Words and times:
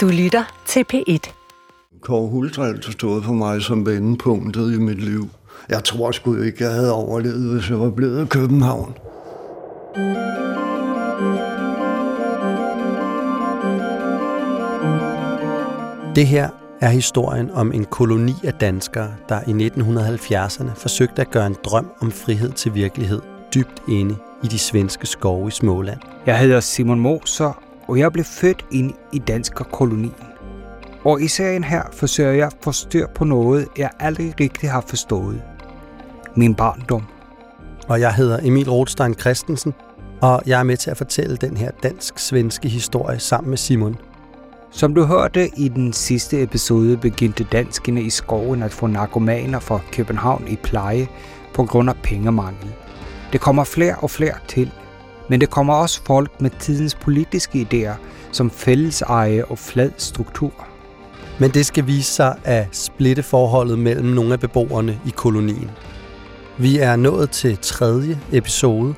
Du 0.00 0.08
lytter 0.08 0.62
til 0.66 0.84
P1. 0.92 1.32
Kåre 2.00 2.28
Hultr 2.28 2.62
altid 2.62 2.92
stået 2.92 3.24
for 3.24 3.32
mig 3.32 3.62
som 3.62 3.86
vendepunktet 3.86 4.74
i 4.74 4.78
mit 4.78 5.04
liv. 5.04 5.28
Jeg 5.68 5.84
tror 5.84 6.10
sgu 6.10 6.42
ikke, 6.42 6.64
jeg 6.64 6.72
havde 6.72 6.92
overlevet, 6.92 7.52
hvis 7.54 7.70
jeg 7.70 7.80
var 7.80 7.90
blevet 7.90 8.24
i 8.24 8.28
København. 8.28 8.94
Det 16.14 16.26
her 16.26 16.48
er 16.80 16.88
historien 16.88 17.50
om 17.50 17.72
en 17.72 17.84
koloni 17.84 18.34
af 18.44 18.54
danskere, 18.54 19.14
der 19.28 19.40
i 19.46 19.68
1970'erne 19.68 20.70
forsøgte 20.74 21.22
at 21.22 21.30
gøre 21.30 21.46
en 21.46 21.56
drøm 21.64 21.90
om 22.00 22.10
frihed 22.10 22.52
til 22.52 22.74
virkelighed 22.74 23.20
dybt 23.54 23.82
inde 23.88 24.16
i 24.44 24.46
de 24.46 24.58
svenske 24.58 25.06
skove 25.06 25.48
i 25.48 25.50
Småland. 25.50 26.00
Jeg 26.26 26.38
hedder 26.38 26.60
Simon 26.60 27.00
Moser, 27.00 27.69
og 27.90 27.98
jeg 27.98 28.12
blev 28.12 28.24
født 28.24 28.64
ind 28.70 28.92
i 29.12 29.18
danskerkolonien. 29.18 30.14
Og 31.04 31.22
i 31.22 31.28
serien 31.28 31.64
her 31.64 31.82
forsøger 31.92 32.32
jeg 32.32 32.46
at 32.46 32.56
få 32.62 32.72
styr 32.72 33.06
på 33.14 33.24
noget, 33.24 33.68
jeg 33.78 33.90
aldrig 34.00 34.34
rigtig 34.40 34.70
har 34.70 34.84
forstået. 34.86 35.42
Min 36.36 36.54
barndom. 36.54 37.06
Og 37.88 38.00
jeg 38.00 38.14
hedder 38.14 38.38
Emil 38.42 38.70
Rothstein 38.70 39.14
Christensen, 39.14 39.74
og 40.20 40.42
jeg 40.46 40.60
er 40.60 40.62
med 40.62 40.76
til 40.76 40.90
at 40.90 40.96
fortælle 40.96 41.36
den 41.36 41.56
her 41.56 41.70
dansk-svenske 41.82 42.68
historie 42.68 43.18
sammen 43.18 43.50
med 43.50 43.58
Simon. 43.58 43.96
Som 44.70 44.94
du 44.94 45.04
hørte 45.04 45.50
i 45.56 45.68
den 45.68 45.92
sidste 45.92 46.42
episode, 46.42 46.96
begyndte 46.96 47.44
danskerne 47.44 48.02
i 48.02 48.10
skoven 48.10 48.62
at 48.62 48.72
få 48.72 48.86
narkomaner 48.86 49.60
fra 49.60 49.80
København 49.92 50.44
i 50.48 50.56
pleje 50.56 51.08
på 51.54 51.64
grund 51.64 51.90
af 51.90 51.96
pengemangel. 52.02 52.72
Det 53.32 53.40
kommer 53.40 53.64
flere 53.64 53.96
og 53.98 54.10
flere 54.10 54.34
til, 54.48 54.72
men 55.30 55.40
det 55.40 55.50
kommer 55.50 55.74
også 55.74 56.00
folk 56.06 56.40
med 56.40 56.50
tidens 56.58 56.94
politiske 56.94 57.68
idéer, 57.72 57.94
som 58.32 58.50
fælleseje 58.50 59.44
og 59.44 59.58
flad 59.58 59.90
struktur. 59.96 60.52
Men 61.38 61.50
det 61.50 61.66
skal 61.66 61.86
vise 61.86 62.12
sig 62.12 62.36
at 62.44 62.66
splitte 62.72 63.22
forholdet 63.22 63.78
mellem 63.78 64.06
nogle 64.06 64.32
af 64.32 64.40
beboerne 64.40 65.00
i 65.06 65.10
kolonien. 65.10 65.70
Vi 66.58 66.78
er 66.78 66.96
nået 66.96 67.30
til 67.30 67.58
tredje 67.62 68.20
episode, 68.32 68.94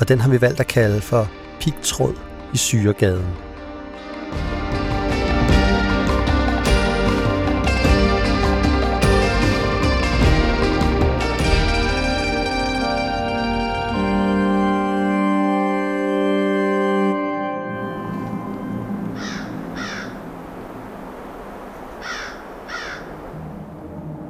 og 0.00 0.08
den 0.08 0.20
har 0.20 0.30
vi 0.30 0.40
valgt 0.40 0.60
at 0.60 0.66
kalde 0.66 1.00
for 1.00 1.28
Pigtråd 1.60 2.14
i 2.54 2.56
Syregaden. 2.56 3.47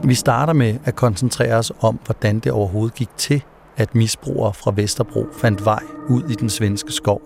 Vi 0.09 0.15
starter 0.15 0.53
med 0.53 0.79
at 0.85 0.97
koncentrere 0.97 1.55
os 1.55 1.73
om, 1.81 1.99
hvordan 2.05 2.39
det 2.39 2.53
overhovedet 2.53 2.95
gik 2.95 3.09
til, 3.17 3.43
at 3.77 3.95
misbrugere 3.95 4.55
fra 4.55 4.73
Vesterbro 4.77 5.27
fandt 5.33 5.65
vej 5.65 5.83
ud 6.09 6.23
i 6.31 6.35
den 6.35 6.51
svenske 6.51 6.93
skov. 6.93 7.23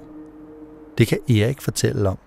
Det 0.99 1.07
kan 1.07 1.19
Erik 1.29 1.63
fortælle 1.63 2.09
om. 2.09 2.19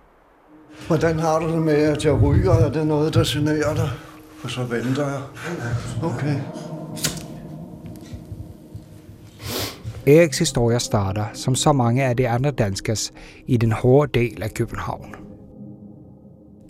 Hvordan 0.87 1.19
har 1.19 1.39
du 1.39 1.51
det 1.51 1.61
med, 1.61 1.73
at 1.73 2.05
jeg 2.05 2.21
ryger? 2.21 2.51
Er 2.51 2.71
det 2.71 2.87
noget, 2.87 3.13
der 3.13 3.23
generer 3.27 3.75
dig? 3.75 3.89
For 4.37 4.47
så 4.47 4.63
venter 4.63 5.07
jeg. 5.07 5.21
Okay. 6.03 6.35
Eriks 10.07 10.39
historie 10.39 10.79
starter, 10.79 11.25
som 11.33 11.55
så 11.55 11.73
mange 11.73 12.03
af 12.03 12.17
de 12.17 12.29
andre 12.29 12.51
danskers, 12.51 13.13
i 13.47 13.57
den 13.57 13.71
hårde 13.71 14.19
del 14.19 14.43
af 14.43 14.53
København. 14.53 15.15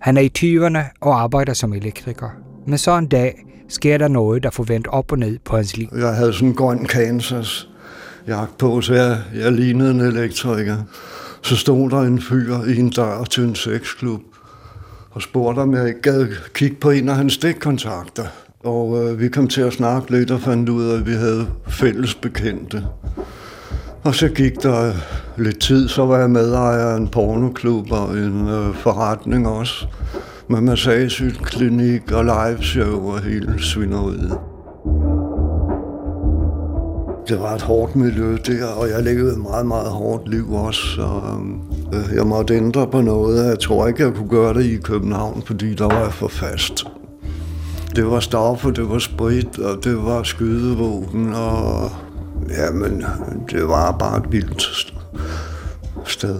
Han 0.01 0.17
er 0.17 0.21
i 0.21 0.31
20'erne 0.37 0.97
og 1.01 1.21
arbejder 1.21 1.53
som 1.53 1.73
elektriker. 1.73 2.29
Men 2.67 2.77
så 2.77 2.97
en 2.97 3.07
dag 3.07 3.44
sker 3.69 3.97
der 3.97 4.07
noget, 4.07 4.43
der 4.43 4.49
får 4.49 4.63
vendt 4.63 4.87
op 4.87 5.11
og 5.11 5.19
ned 5.19 5.37
på 5.45 5.55
hans 5.55 5.77
liv. 5.77 5.87
Jeg 5.97 6.15
havde 6.15 6.33
sådan 6.33 6.47
en 6.47 6.55
grøn 6.55 6.85
Kansas 6.85 7.69
jagt 8.27 8.57
på, 8.57 8.81
så 8.81 8.93
jeg, 8.93 9.17
jeg 9.35 9.51
lignede 9.51 9.91
en 9.91 10.01
elektriker. 10.01 10.77
Så 11.41 11.55
stod 11.55 11.89
der 11.89 12.01
en 12.01 12.21
fyr 12.21 12.63
i 12.67 12.79
en 12.79 12.89
dør 12.89 13.23
til 13.23 13.43
en 13.43 13.55
sexklub 13.55 14.21
og 15.11 15.21
spurgte, 15.21 15.59
om 15.59 15.75
jeg 15.75 15.87
ikke 15.87 16.01
gad 16.01 16.27
kigge 16.53 16.75
på 16.75 16.89
en 16.89 17.09
af 17.09 17.15
hans 17.15 17.33
stikkontakter. 17.33 18.25
Og 18.63 19.03
øh, 19.03 19.19
vi 19.19 19.29
kom 19.29 19.47
til 19.47 19.61
at 19.61 19.73
snakke 19.73 20.11
lidt 20.11 20.31
og 20.31 20.41
fandt 20.41 20.69
ud 20.69 20.85
af, 20.89 20.97
at 20.97 21.07
vi 21.07 21.13
havde 21.13 21.47
fælles 21.67 22.15
bekendte. 22.15 22.83
Og 24.03 24.15
så 24.15 24.27
gik 24.27 24.63
der 24.63 24.93
lidt 25.37 25.59
tid, 25.59 25.87
så 25.87 26.05
var 26.05 26.19
jeg 26.19 26.29
medejer 26.29 26.85
af 26.85 26.97
en 26.97 27.07
pornoklub 27.07 27.91
og 27.91 28.17
en 28.17 28.47
øh, 28.47 28.75
forretning 28.75 29.47
også. 29.47 29.87
Med 30.49 30.61
massagesyklinik 30.61 32.11
og 32.11 32.25
liveshow 32.25 33.11
og 33.11 33.21
hele 33.21 33.63
svineriet. 33.63 34.37
Det 37.27 37.39
var 37.39 37.55
et 37.55 37.61
hårdt 37.61 37.95
miljø 37.95 38.37
der, 38.47 38.65
og 38.65 38.89
jeg 38.89 39.03
levede 39.03 39.31
et 39.31 39.41
meget, 39.41 39.65
meget 39.65 39.89
hårdt 39.89 40.29
liv 40.29 40.53
også. 40.53 41.01
Og, 41.01 41.39
øh, 41.93 42.15
jeg 42.15 42.27
måtte 42.27 42.55
ændre 42.55 42.87
på 42.87 43.01
noget. 43.01 43.45
Jeg 43.45 43.59
tror 43.59 43.87
ikke, 43.87 44.03
jeg 44.03 44.13
kunne 44.13 44.29
gøre 44.29 44.53
det 44.53 44.65
i 44.65 44.77
København, 44.77 45.43
fordi 45.45 45.73
der 45.73 45.85
var 45.85 45.99
jeg 45.99 46.13
for 46.13 46.27
fast. 46.27 46.85
Det 47.95 48.05
var 48.05 48.19
stoffer, 48.19 48.71
det 48.71 48.89
var 48.89 48.99
sprit, 48.99 49.59
og 49.59 49.83
det 49.83 49.97
var 49.97 50.23
skydevåben, 50.23 51.33
og 51.33 51.91
jamen, 52.57 53.05
det 53.51 53.67
var 53.67 53.91
bare 53.91 54.17
et 54.17 54.31
vildt 54.31 54.61
sted. 56.05 56.35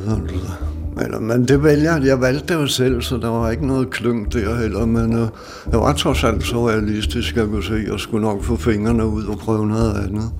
Eller, 1.01 1.19
men 1.19 1.47
det 1.47 1.63
vælger 1.63 1.97
jeg. 1.97 2.21
Valgte 2.21 2.53
det 2.53 2.61
jo 2.61 2.67
selv, 2.67 3.01
så 3.01 3.17
der 3.17 3.29
var 3.29 3.49
ikke 3.49 3.67
noget 3.67 3.89
kløng 3.89 4.33
der 4.33 4.55
heller. 4.55 4.85
Men 4.85 5.13
øh, 5.13 5.27
jeg 5.71 5.79
var 5.79 5.93
trods 5.93 6.23
alt 6.23 6.43
så 6.43 6.69
realistisk, 6.69 7.35
jeg 7.35 7.45
kunne 7.45 7.63
se, 7.63 7.73
at 7.73 7.91
jeg 7.91 7.99
skulle 7.99 8.25
nok 8.25 8.43
få 8.43 8.55
fingrene 8.55 9.05
ud 9.05 9.25
og 9.25 9.37
prøve 9.37 9.67
noget 9.67 9.95
andet. 9.95 10.31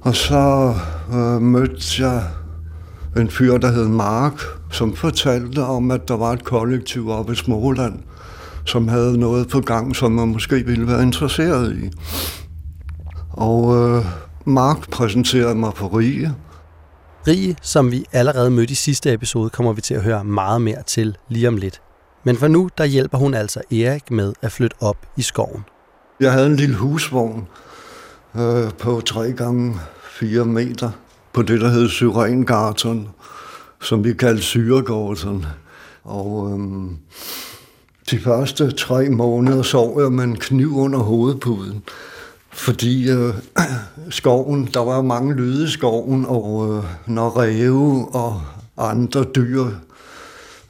Og 0.00 0.14
så 0.14 0.74
øh, 1.14 1.42
mødte 1.42 2.06
jeg 2.06 2.22
en 3.16 3.30
fyr, 3.30 3.58
der 3.58 3.72
hed 3.72 3.88
Mark, 3.88 4.42
som 4.70 4.96
fortalte 4.96 5.58
om, 5.58 5.90
at 5.90 6.08
der 6.08 6.16
var 6.16 6.32
et 6.32 6.44
kollektiv 6.44 7.08
oppe 7.10 7.32
i 7.32 7.36
Småland, 7.36 7.98
som 8.64 8.88
havde 8.88 9.18
noget 9.18 9.48
på 9.48 9.60
gang, 9.60 9.96
som 9.96 10.12
man 10.12 10.28
måske 10.28 10.66
ville 10.66 10.86
være 10.86 11.02
interesseret 11.02 11.76
i. 11.76 11.90
Og 13.30 13.76
øh, 13.76 14.04
Mark 14.44 14.90
præsenterede 14.90 15.54
mig 15.54 15.72
for 15.74 15.98
Rige. 15.98 16.34
Marie, 17.28 17.56
som 17.62 17.90
vi 17.90 18.04
allerede 18.12 18.50
mødte 18.50 18.72
i 18.72 18.74
sidste 18.74 19.12
episode, 19.12 19.50
kommer 19.50 19.72
vi 19.72 19.80
til 19.80 19.94
at 19.94 20.02
høre 20.02 20.24
meget 20.24 20.62
mere 20.62 20.82
til 20.86 21.16
lige 21.28 21.48
om 21.48 21.56
lidt. 21.56 21.80
Men 22.24 22.36
for 22.36 22.48
nu, 22.48 22.68
der 22.78 22.84
hjælper 22.84 23.18
hun 23.18 23.34
altså 23.34 23.60
Erik 23.70 24.10
med 24.10 24.32
at 24.42 24.52
flytte 24.52 24.76
op 24.80 24.96
i 25.16 25.22
skoven. 25.22 25.64
Jeg 26.20 26.32
havde 26.32 26.46
en 26.46 26.56
lille 26.56 26.76
husvogn 26.76 27.48
øh, 28.36 28.70
på 28.78 29.00
3 29.00 29.32
gange 29.32 29.74
4 30.10 30.44
meter 30.44 30.90
på 31.32 31.42
det, 31.42 31.60
der 31.60 31.68
hed 31.68 31.88
Syrengarten, 31.88 33.08
som 33.82 34.04
vi 34.04 34.12
kaldte 34.12 34.42
Syregården. 34.42 35.46
Og 36.04 36.50
øhm, 36.52 36.96
de 38.10 38.20
første 38.20 38.70
tre 38.70 39.08
måneder 39.08 39.62
sov 39.62 40.00
jeg 40.02 40.12
med 40.12 40.24
en 40.24 40.36
kniv 40.36 40.76
under 40.76 40.98
hovedpuden. 40.98 41.82
Fordi 42.58 43.10
øh, 43.10 43.34
skoven, 44.10 44.68
der 44.74 44.80
var 44.80 45.02
mange 45.02 45.34
lyde 45.34 45.64
i 45.64 45.68
skoven, 45.68 46.26
og 46.28 46.76
øh, 46.76 46.84
når 47.06 47.28
ræve 47.28 48.08
og 48.14 48.40
andre 48.76 49.24
dyr 49.24 49.64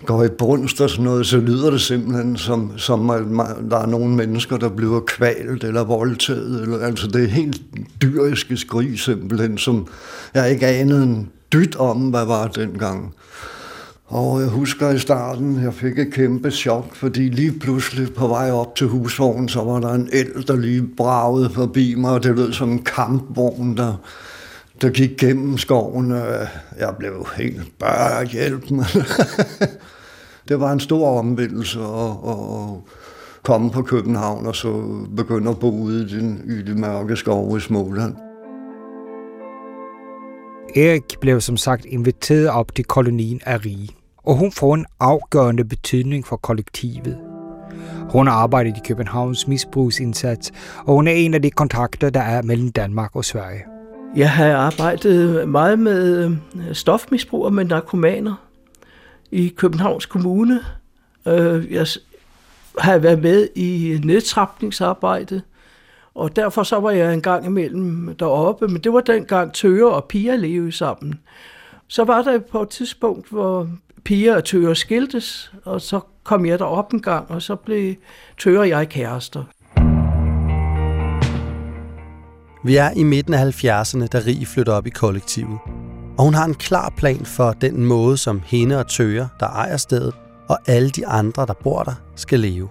går 0.07 0.25
i 0.25 0.29
brunst 0.29 0.81
og 0.81 0.91
sådan 0.91 1.05
noget, 1.05 1.27
så 1.27 1.37
lyder 1.37 1.71
det 1.71 1.81
simpelthen 1.81 2.37
som, 2.37 2.73
som 2.77 3.11
at 3.11 3.27
man, 3.27 3.71
der 3.71 3.77
er 3.77 3.87
nogle 3.87 4.15
mennesker, 4.15 4.57
der 4.57 4.69
bliver 4.69 5.01
kvalt 5.01 5.65
eller 5.65 5.85
voldtaget. 5.85 6.63
Eller, 6.63 6.79
altså 6.79 7.07
det 7.07 7.25
er 7.25 7.29
helt 7.29 7.61
dyriske 8.03 8.57
skrig 8.57 9.01
simpelthen, 9.01 9.59
som 9.59 9.87
jeg 10.35 10.51
ikke 10.51 10.67
anede 10.67 11.03
en 11.03 11.31
dyt 11.53 11.77
om, 11.77 11.97
hvad 12.11 12.25
var 12.25 12.47
dengang. 12.47 13.15
Og 14.09 14.41
jeg 14.41 14.49
husker 14.49 14.91
i 14.91 14.99
starten, 14.99 15.63
jeg 15.63 15.75
fik 15.75 15.99
et 15.99 16.13
kæmpe 16.13 16.51
chok, 16.51 16.95
fordi 16.95 17.21
lige 17.21 17.59
pludselig 17.59 18.15
på 18.15 18.27
vej 18.27 18.51
op 18.51 18.77
til 18.77 18.87
husvognen, 18.87 19.49
så 19.49 19.63
var 19.65 19.81
der 19.81 19.93
en 19.95 20.09
el, 20.13 20.47
der 20.47 20.57
lige 20.57 20.89
bragede 20.97 21.51
forbi 21.51 21.95
mig, 21.95 22.11
og 22.11 22.23
det 22.23 22.37
lød 22.37 22.53
som 22.53 22.73
en 22.73 22.83
kampvogn, 22.83 23.77
der, 23.77 23.95
der 24.83 24.91
gik 24.91 25.11
gennem 25.19 25.59
skoven. 25.59 26.13
Øh, 26.13 26.47
jeg 26.79 26.95
blev 26.99 27.27
helt 27.37 27.79
bare 27.79 28.25
hjælp 28.25 28.71
mig. 28.71 28.87
det 30.49 30.61
var 30.61 30.73
en 30.73 30.81
stor 30.81 31.19
omvendelse 31.19 31.81
at, 31.81 32.31
at 32.31 32.95
komme 33.43 33.71
på 33.71 33.83
København 33.83 34.47
og 34.47 34.57
så 34.57 34.83
begynde 35.17 35.51
at 35.51 35.59
bo 35.59 35.71
ude 35.71 36.03
i 36.03 36.07
den, 36.07 36.43
i 36.47 36.63
de 36.63 36.75
mørke 36.81 37.17
skov 37.17 37.57
i 37.57 37.61
Småland. 37.61 38.15
Erik 40.77 41.21
blev 41.21 41.41
som 41.41 41.57
sagt 41.57 41.85
inviteret 41.85 42.49
op 42.49 42.75
til 42.75 42.85
kolonien 42.85 43.41
af 43.47 43.65
Rige, 43.65 43.89
og 44.25 44.37
hun 44.37 44.53
får 44.53 44.75
en 44.75 44.87
afgørende 45.01 45.65
betydning 45.65 46.27
for 46.27 46.37
kollektivet. 46.37 47.19
Hun 48.11 48.27
har 48.27 48.35
arbejdet 48.35 48.77
i 48.77 48.81
Københavns 48.89 49.49
misbrugsindsats, 49.49 50.53
og 50.87 50.95
hun 50.95 51.09
er 51.09 51.13
en 51.13 51.35
af 51.35 51.43
de 51.43 51.51
kontakter, 51.51 52.11
der 52.11 52.21
er 52.21 52.43
mellem 52.43 52.73
Danmark 52.73 53.17
og 53.17 53.25
Sverige. 53.25 53.65
Jeg 54.17 54.31
har 54.31 54.53
arbejdet 54.53 55.49
meget 55.49 55.79
med 55.79 56.25
øh, 56.25 56.75
stofmisbrugere 56.75 57.51
med 57.51 57.65
narkomaner 57.65 58.35
i 59.31 59.49
Københavns 59.57 60.07
Kommune, 60.07 60.61
øh, 61.27 61.73
jeg 61.73 61.87
har 62.79 62.99
været 62.99 63.23
med 63.23 63.49
i 63.55 64.01
nedtrapningsarbejdet, 64.05 65.43
og 66.15 66.37
derfor 66.37 66.63
så 66.63 66.81
var 66.81 66.91
jeg 66.91 67.15
en 67.15 67.23
gang 67.23 67.47
imellem 67.47 68.17
deroppe, 68.19 68.69
men 68.69 68.83
det 68.83 68.93
var 68.93 69.01
dengang 69.01 69.53
Tøger 69.53 69.87
og 69.87 70.05
Pia 70.05 70.37
levede 70.37 70.73
sammen. 70.73 71.21
Så 71.89 72.05
var 72.05 72.23
der 72.23 72.39
på 72.39 72.63
et 72.63 72.69
tidspunkt, 72.69 73.29
hvor 73.31 73.69
Pia 74.05 74.37
og 74.37 74.45
Tøger 74.45 74.75
skiltes, 74.75 75.53
og 75.65 75.81
så 75.81 76.01
kom 76.25 76.47
jeg 76.47 76.59
derop 76.59 76.93
en 76.93 77.03
gang, 77.03 77.31
og 77.31 77.43
så 77.43 77.57
blev 77.57 77.95
Tøger 78.39 78.61
og 78.61 78.69
jeg 78.69 78.89
kærester. 78.89 79.45
Vi 82.65 82.77
er 82.77 82.91
i 82.97 83.03
midten 83.03 83.35
af 83.35 83.65
70'erne, 83.65 84.07
da 84.07 84.19
Rie 84.27 84.47
flytter 84.47 84.73
op 84.73 84.87
i 84.87 84.91
kollektivet. 84.91 85.59
Og 86.19 86.25
hun 86.25 86.35
har 86.35 86.45
en 86.45 86.55
klar 86.55 86.93
plan 86.97 87.25
for 87.25 87.53
den 87.53 87.87
måde, 87.87 88.17
som 88.17 88.43
hende 88.45 88.79
og 88.79 88.87
Tøger, 88.87 89.29
der 89.41 89.47
ejer 89.47 89.77
stedet, 89.77 90.15
og 90.49 90.59
alle 90.67 90.91
de 90.91 91.07
andre, 91.07 91.47
der 91.47 91.55
bor 91.55 91.83
der, 91.83 91.95
skal 92.17 92.41
leve. 92.41 92.69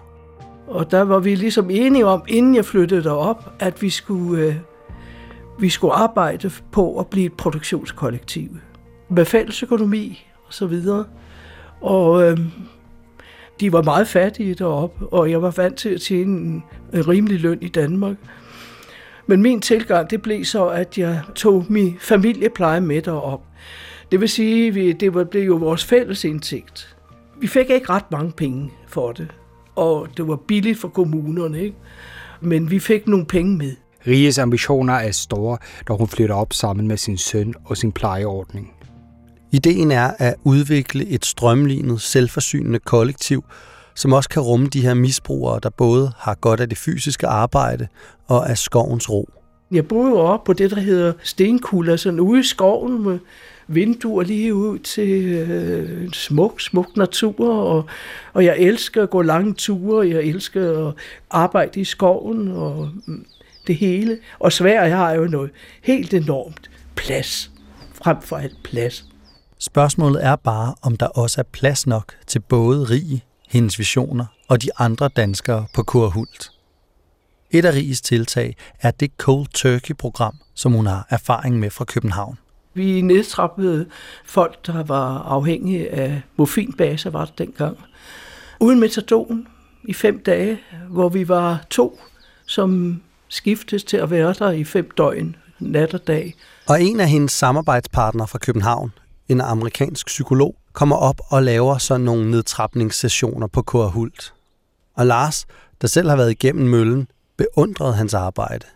Og 0.66 0.90
der 0.90 1.02
var 1.02 1.18
vi 1.18 1.34
ligesom 1.34 1.70
enige 1.70 2.06
om, 2.06 2.22
inden 2.28 2.54
jeg 2.54 2.64
flyttede 2.64 3.04
derop, 3.04 3.52
at 3.58 3.82
vi 3.82 3.90
skulle, 3.90 4.44
øh, 4.44 4.54
vi 5.58 5.68
skulle 5.68 5.94
arbejde 5.94 6.50
på 6.72 6.98
at 6.98 7.06
blive 7.06 7.26
et 7.26 7.32
produktionskollektiv. 7.32 8.50
Med 9.08 10.14
og 10.46 10.54
så 10.54 10.66
videre. 10.66 11.04
Og 11.80 12.22
øh, 12.22 12.38
de 13.60 13.72
var 13.72 13.82
meget 13.82 14.08
fattige 14.08 14.54
deroppe, 14.54 15.06
og 15.06 15.30
jeg 15.30 15.42
var 15.42 15.50
vant 15.50 15.76
til 15.76 15.88
at 15.88 16.00
tjene 16.00 16.40
en, 16.40 16.64
en 16.94 17.08
rimelig 17.08 17.40
løn 17.40 17.58
i 17.60 17.68
Danmark. 17.68 18.16
Men 19.26 19.42
min 19.42 19.60
tilgang, 19.60 20.10
det 20.10 20.22
blev 20.22 20.44
så, 20.44 20.68
at 20.68 20.98
jeg 20.98 21.20
tog 21.34 21.66
min 21.68 21.96
familiepleje 22.00 22.80
med 22.80 23.02
derop. 23.02 23.42
Det 24.12 24.20
vil 24.20 24.28
sige, 24.28 24.90
at 24.90 25.00
det 25.00 25.30
blev 25.30 25.42
jo 25.42 25.54
vores 25.54 25.84
fælles 25.84 26.24
indtægt. 26.24 26.96
Vi 27.40 27.46
fik 27.46 27.70
ikke 27.70 27.90
ret 27.90 28.10
mange 28.10 28.32
penge 28.32 28.70
for 28.86 29.12
det, 29.12 29.28
og 29.76 30.08
det 30.16 30.28
var 30.28 30.36
billigt 30.36 30.78
for 30.78 30.88
kommunerne, 30.88 31.60
ikke? 31.60 31.76
men 32.40 32.70
vi 32.70 32.78
fik 32.78 33.06
nogle 33.06 33.26
penge 33.26 33.56
med. 33.56 33.72
Ries 34.06 34.38
ambitioner 34.38 34.94
er 34.94 35.10
store, 35.10 35.58
da 35.88 35.92
hun 35.92 36.08
flytter 36.08 36.34
op 36.34 36.52
sammen 36.52 36.88
med 36.88 36.96
sin 36.96 37.18
søn 37.18 37.54
og 37.64 37.76
sin 37.76 37.92
plejeordning. 37.92 38.77
Ideen 39.52 39.90
er 39.90 40.10
at 40.18 40.34
udvikle 40.44 41.06
et 41.06 41.24
strømlignet, 41.24 42.00
selvforsynende 42.00 42.78
kollektiv, 42.78 43.44
som 43.94 44.12
også 44.12 44.28
kan 44.28 44.42
rumme 44.42 44.66
de 44.66 44.80
her 44.80 44.94
misbrugere, 44.94 45.60
der 45.62 45.70
både 45.70 46.12
har 46.18 46.34
godt 46.34 46.60
af 46.60 46.68
det 46.68 46.78
fysiske 46.78 47.26
arbejde 47.26 47.88
og 48.26 48.50
af 48.50 48.58
skovens 48.58 49.10
ro. 49.10 49.28
Jeg 49.70 49.88
boede 49.88 50.10
jo 50.10 50.16
oppe 50.18 50.46
på 50.46 50.52
det, 50.52 50.70
der 50.70 50.80
hedder 50.80 51.12
Stenkulder, 51.22 51.96
sådan 51.96 52.20
ude 52.20 52.40
i 52.40 52.42
skoven 52.42 53.02
med 53.02 53.18
vinduer 53.66 54.22
lige 54.22 54.54
ud 54.54 54.78
til 54.78 55.24
øh, 55.24 56.10
smuk, 56.12 56.60
smuk 56.60 56.96
natur, 56.96 57.54
og, 57.54 57.84
og 58.32 58.44
jeg 58.44 58.56
elsker 58.58 59.02
at 59.02 59.10
gå 59.10 59.22
lange 59.22 59.54
ture, 59.54 60.08
jeg 60.08 60.22
elsker 60.22 60.88
at 60.88 60.94
arbejde 61.30 61.80
i 61.80 61.84
skoven, 61.84 62.48
og 62.48 62.90
mm, 63.06 63.26
det 63.66 63.76
hele. 63.76 64.18
Og 64.38 64.52
Sverige 64.52 64.94
har 64.94 65.12
jo 65.12 65.24
noget 65.24 65.50
helt 65.82 66.14
enormt 66.14 66.70
plads, 66.94 67.50
frem 67.94 68.16
for 68.22 68.36
alt 68.36 68.62
plads. 68.64 69.07
Spørgsmålet 69.60 70.24
er 70.24 70.36
bare, 70.36 70.74
om 70.82 70.96
der 70.96 71.06
også 71.06 71.40
er 71.40 71.44
plads 71.52 71.86
nok 71.86 72.12
til 72.26 72.40
både 72.40 72.84
Rig, 72.84 73.24
hendes 73.48 73.78
visioner 73.78 74.26
og 74.48 74.62
de 74.62 74.68
andre 74.78 75.08
danskere 75.08 75.66
på 75.74 75.82
Kurhult. 75.82 76.50
Et 77.50 77.64
af 77.64 77.72
Riges 77.72 78.00
tiltag 78.00 78.56
er 78.80 78.90
det 78.90 79.10
Cold 79.18 79.46
Turkey-program, 79.54 80.34
som 80.54 80.72
hun 80.72 80.86
har 80.86 81.06
erfaring 81.10 81.58
med 81.58 81.70
fra 81.70 81.84
København. 81.84 82.38
Vi 82.74 83.00
nedtrappede 83.00 83.86
folk, 84.24 84.66
der 84.66 84.84
var 84.84 85.18
afhængige 85.18 85.90
af 85.90 86.22
morfinbaser, 86.36 87.10
var 87.10 87.24
det 87.24 87.38
dengang. 87.38 87.78
Uden 88.60 88.80
metadon 88.80 89.46
i 89.84 89.92
fem 89.92 90.22
dage, 90.22 90.58
hvor 90.88 91.08
vi 91.08 91.28
var 91.28 91.64
to, 91.70 92.00
som 92.46 93.02
skiftes 93.28 93.84
til 93.84 93.96
at 93.96 94.10
være 94.10 94.32
der 94.32 94.50
i 94.50 94.64
fem 94.64 94.90
døgn, 94.96 95.36
nat 95.58 95.94
og 95.94 96.06
dag. 96.06 96.34
Og 96.68 96.82
en 96.82 97.00
af 97.00 97.08
hendes 97.08 97.32
samarbejdspartnere 97.32 98.28
fra 98.28 98.38
København, 98.38 98.92
en 99.28 99.40
amerikansk 99.40 100.06
psykolog, 100.06 100.54
kommer 100.72 100.96
op 100.96 101.20
og 101.28 101.42
laver 101.42 101.78
sådan 101.78 102.00
nogle 102.00 102.30
nedtrapningssessioner 102.30 103.46
på 103.46 103.62
Kurhult. 103.62 104.34
Og 104.96 105.06
Lars, 105.06 105.46
der 105.80 105.88
selv 105.88 106.08
har 106.08 106.16
været 106.16 106.30
igennem 106.30 106.68
møllen, 106.68 107.08
beundrede 107.38 107.94
hans 107.94 108.14
arbejde. 108.14 108.66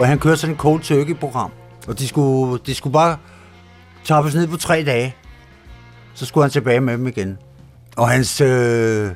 Og 0.00 0.06
han 0.06 0.18
kørte 0.18 0.36
sådan 0.36 0.54
et 0.54 0.60
cold 0.60 0.82
turkey-program, 0.82 1.50
og 1.88 1.98
de 1.98 2.08
skulle, 2.08 2.62
de 2.66 2.74
skulle 2.74 2.92
bare 2.92 3.18
tappes 4.04 4.34
ned 4.34 4.46
på 4.46 4.56
tre 4.56 4.84
dage. 4.84 5.16
Så 6.14 6.26
skulle 6.26 6.44
han 6.44 6.50
tilbage 6.50 6.80
med 6.80 6.92
dem 6.92 7.06
igen. 7.06 7.38
Og 7.96 8.08
hans 8.08 8.40
øh, 8.40 9.10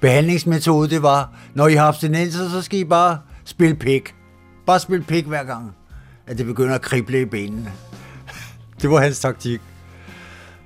behandlingsmetode, 0.00 0.90
det 0.90 1.02
var, 1.02 1.32
når 1.54 1.68
I 1.68 1.74
har 1.74 1.88
abstinenser, 1.88 2.48
så 2.48 2.62
skal 2.62 2.78
I 2.78 2.84
bare 2.84 3.18
spille 3.44 3.74
pik. 3.74 4.14
Bare 4.66 4.80
spille 4.80 5.04
pik 5.04 5.26
hver 5.26 5.44
gang, 5.44 5.76
at 6.26 6.38
det 6.38 6.46
begynder 6.46 6.74
at 6.74 6.82
krible 6.82 7.20
i 7.20 7.24
benene 7.24 7.72
det 8.82 8.90
var 8.90 9.00
hans 9.00 9.20
taktik. 9.20 9.60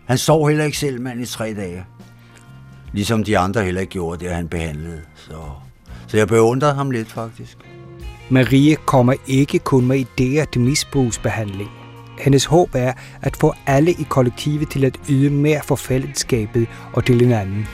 Han 0.06 0.18
sov 0.18 0.48
heller 0.48 0.64
ikke 0.64 0.78
selv, 0.78 1.00
mand, 1.00 1.20
i 1.20 1.26
tre 1.26 1.54
dage. 1.54 1.84
Ligesom 2.92 3.24
de 3.24 3.38
andre 3.38 3.64
heller 3.64 3.80
ikke 3.80 3.90
gjorde 3.90 4.24
det, 4.24 4.34
han 4.34 4.48
behandlede. 4.48 5.00
Så, 5.14 5.36
så 6.06 6.16
jeg 6.16 6.28
beundrede 6.28 6.74
ham 6.74 6.90
lidt, 6.90 7.12
faktisk. 7.12 7.58
Marie 8.30 8.76
kommer 8.76 9.14
ikke 9.26 9.58
kun 9.58 9.86
med 9.86 10.00
idéer 10.00 10.50
til 10.52 10.60
misbrugsbehandling. 10.60 11.70
Hendes 12.18 12.44
håb 12.44 12.70
er 12.74 12.92
at 13.22 13.36
få 13.36 13.54
alle 13.66 13.90
i 13.90 14.06
kollektivet 14.08 14.70
til 14.70 14.84
at 14.84 15.00
yde 15.08 15.30
mere 15.30 15.60
for 15.64 15.76
fællesskabet 15.76 16.66
og 16.92 17.04
til 17.04 17.20
hinanden. 17.20 17.66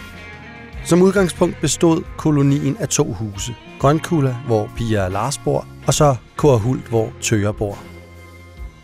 Som 0.85 1.03
udgangspunkt 1.03 1.61
bestod 1.61 2.03
kolonien 2.17 2.77
af 2.77 2.89
to 2.89 3.13
huse. 3.13 3.55
Grønkula, 3.79 4.37
hvor 4.47 4.71
Pia 4.77 5.05
og 5.05 5.11
Lars 5.11 5.39
bor, 5.39 5.67
og 5.87 5.95
så 5.95 6.17
Korhult, 6.37 6.89
hvor 6.89 7.13
Tøger 7.21 7.53
bor. 7.53 7.79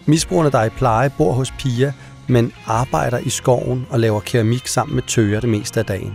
Misbrugerne, 0.06 0.50
der 0.50 0.58
er 0.58 0.64
i 0.64 0.68
pleje, 0.68 1.10
bor 1.18 1.32
hos 1.32 1.50
Pia, 1.50 1.92
men 2.28 2.52
arbejder 2.66 3.18
i 3.18 3.28
skoven 3.28 3.86
og 3.90 4.00
laver 4.00 4.20
keramik 4.20 4.66
sammen 4.66 4.94
med 4.94 5.02
Tøger 5.02 5.40
det 5.40 5.48
meste 5.48 5.80
af 5.80 5.86
dagen. 5.86 6.14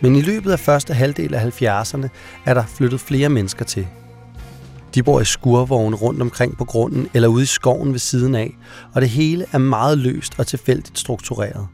Men 0.00 0.16
i 0.16 0.20
løbet 0.20 0.52
af 0.52 0.60
første 0.60 0.94
halvdel 0.94 1.34
af 1.34 1.62
70'erne 1.62 2.08
er 2.46 2.54
der 2.54 2.64
flyttet 2.66 3.00
flere 3.00 3.28
mennesker 3.28 3.64
til. 3.64 3.86
De 4.94 5.02
bor 5.02 5.20
i 5.20 5.24
skurvogne 5.24 5.96
rundt 5.96 6.22
omkring 6.22 6.58
på 6.58 6.64
grunden 6.64 7.08
eller 7.14 7.28
ude 7.28 7.42
i 7.42 7.46
skoven 7.46 7.92
ved 7.92 7.98
siden 7.98 8.34
af, 8.34 8.56
og 8.94 9.00
det 9.00 9.10
hele 9.10 9.46
er 9.52 9.58
meget 9.58 9.98
løst 9.98 10.38
og 10.38 10.46
tilfældigt 10.46 10.98
struktureret. 10.98 11.68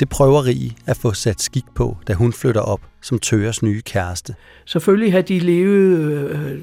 Det 0.00 0.08
prøver 0.08 0.46
Rie 0.46 0.70
at 0.86 0.96
få 0.96 1.12
sat 1.12 1.42
skik 1.42 1.64
på, 1.74 1.96
da 2.06 2.14
hun 2.14 2.32
flytter 2.32 2.60
op 2.60 2.80
som 3.02 3.18
Tøgers 3.18 3.62
nye 3.62 3.82
kæreste. 3.82 4.34
Selvfølgelig 4.66 5.12
har 5.12 5.22
de 5.22 5.38
levet 5.38 5.98
øh, 5.98 6.60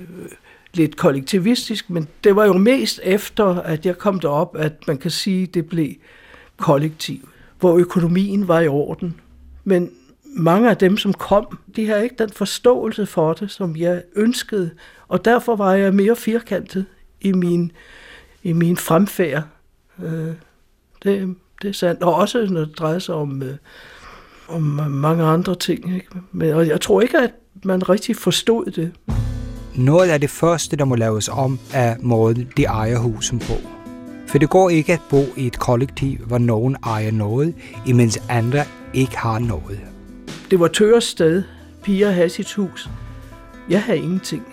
lidt 0.74 0.98
kollektivistisk, 0.98 1.90
men 1.90 2.08
det 2.24 2.36
var 2.36 2.46
jo 2.46 2.54
mest 2.54 3.00
efter, 3.04 3.46
at 3.46 3.86
jeg 3.86 3.98
kom 3.98 4.20
derop, 4.20 4.56
at 4.60 4.88
man 4.88 4.98
kan 4.98 5.12
sige, 5.12 5.44
at 5.44 5.54
det 5.54 5.66
blev 5.66 5.94
kollektiv, 6.58 7.30
hvor 7.60 7.78
økonomien 7.78 8.48
var 8.48 8.60
i 8.60 8.68
orden. 8.68 9.20
Men 9.64 9.92
mange 10.24 10.70
af 10.70 10.78
dem, 10.78 10.98
som 10.98 11.14
kom, 11.14 11.58
de 11.76 11.88
havde 11.88 12.04
ikke 12.04 12.16
den 12.20 12.30
forståelse 12.30 13.06
for 13.06 13.34
det, 13.34 13.52
som 13.52 13.76
jeg 13.76 14.04
ønskede, 14.16 14.72
og 15.08 15.26
derfor 15.26 15.56
var 15.56 15.74
jeg 15.74 15.94
mere 15.94 16.16
firkantet 16.16 16.86
i 17.22 17.32
min, 17.32 17.72
i 18.44 18.54
min 18.54 18.78
fremfærd. 18.78 19.44
Øh, 20.04 20.34
det, 21.04 21.36
det 21.62 21.70
er 21.70 21.74
sandt. 21.74 22.04
Og 22.04 22.16
også 22.16 22.48
når 22.50 22.60
det 22.60 22.80
drejer 22.80 23.00
sig 23.00 23.16
om, 23.16 23.44
øh, 23.44 23.56
om 24.48 24.62
mange 24.90 25.24
andre 25.24 25.56
ting. 25.56 25.96
Ikke? 25.96 26.08
Men, 26.32 26.54
og 26.54 26.68
jeg 26.68 26.82
tror 26.82 27.02
ikke, 27.02 27.18
at 27.18 27.34
man 27.64 27.90
rigtig 27.90 28.16
forstod 28.16 28.66
det. 28.66 28.92
Noget 29.76 30.10
af 30.10 30.20
det 30.22 30.30
første, 30.30 30.76
der 30.76 30.86
må 30.86 30.96
laves 30.96 31.30
om, 31.30 31.60
er 31.74 31.96
måden, 32.00 32.48
de 32.58 32.64
ejer 32.64 32.98
husen 32.98 33.40
på. 33.40 33.54
For 34.28 34.38
det 34.38 34.50
går 34.50 34.70
ikke 34.70 34.94
at 34.94 35.02
bo 35.10 35.24
i 35.38 35.48
et 35.48 35.60
kollektiv, 35.60 36.18
hvor 36.18 36.38
nogen 36.38 36.76
ejer 36.84 37.12
noget, 37.12 37.54
imens 37.88 38.22
andre 38.30 38.64
ikke 38.94 39.18
har 39.18 39.40
noget. 39.40 39.80
Det 40.52 40.60
var 40.60 40.68
Tøres 40.68 41.04
sted. 41.04 41.44
Piger 41.84 42.12
havde 42.12 42.30
sit 42.30 42.54
hus. 42.54 42.90
Jeg 43.70 43.84
havde 43.84 44.00
ingenting. 44.00 44.44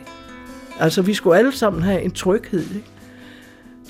Altså, 0.81 1.03
vi 1.03 1.15
skulle 1.15 1.39
alle 1.39 1.53
sammen 1.53 1.83
have 1.83 2.03
en 2.03 2.11
tryghed. 2.11 2.61
Ikke? 2.75 2.87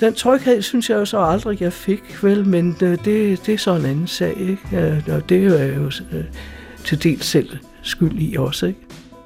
Den 0.01 0.15
tryghed 0.15 0.63
synes 0.63 0.91
jeg 0.91 0.97
jo 0.97 1.05
så 1.05 1.19
aldrig, 1.19 1.63
jeg 1.63 1.73
fik, 1.73 2.25
vel, 2.25 2.47
men 2.47 2.77
øh, 2.83 3.05
det, 3.05 3.47
det, 3.47 3.55
er 3.55 3.59
så 3.59 3.75
en 3.75 3.85
anden 3.85 4.07
sag, 4.07 4.37
ikke? 4.37 5.03
Og 5.13 5.29
det 5.29 5.45
er 5.47 5.75
jo 5.75 5.85
øh, 6.13 6.25
til 6.85 7.03
dels 7.03 7.27
selv 7.27 7.57
skyld 7.83 8.19
i 8.19 8.37
også, 8.37 8.67
ikke? 8.67 8.81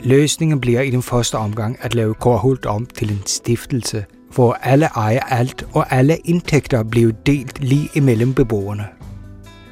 Løsningen 0.04 0.60
bliver 0.60 0.80
i 0.80 0.90
den 0.90 1.02
første 1.02 1.34
omgang 1.34 1.78
at 1.80 1.94
lave 1.94 2.14
Gårdhult 2.14 2.66
om 2.66 2.86
til 2.86 3.10
en 3.10 3.22
stiftelse, 3.26 4.04
hvor 4.34 4.52
alle 4.52 4.86
ejer 4.86 5.20
alt, 5.20 5.66
og 5.72 5.92
alle 5.92 6.16
indtægter 6.16 6.82
bliver 6.82 7.12
delt 7.12 7.64
lige 7.64 7.88
imellem 7.94 8.34
beboerne. 8.34 8.86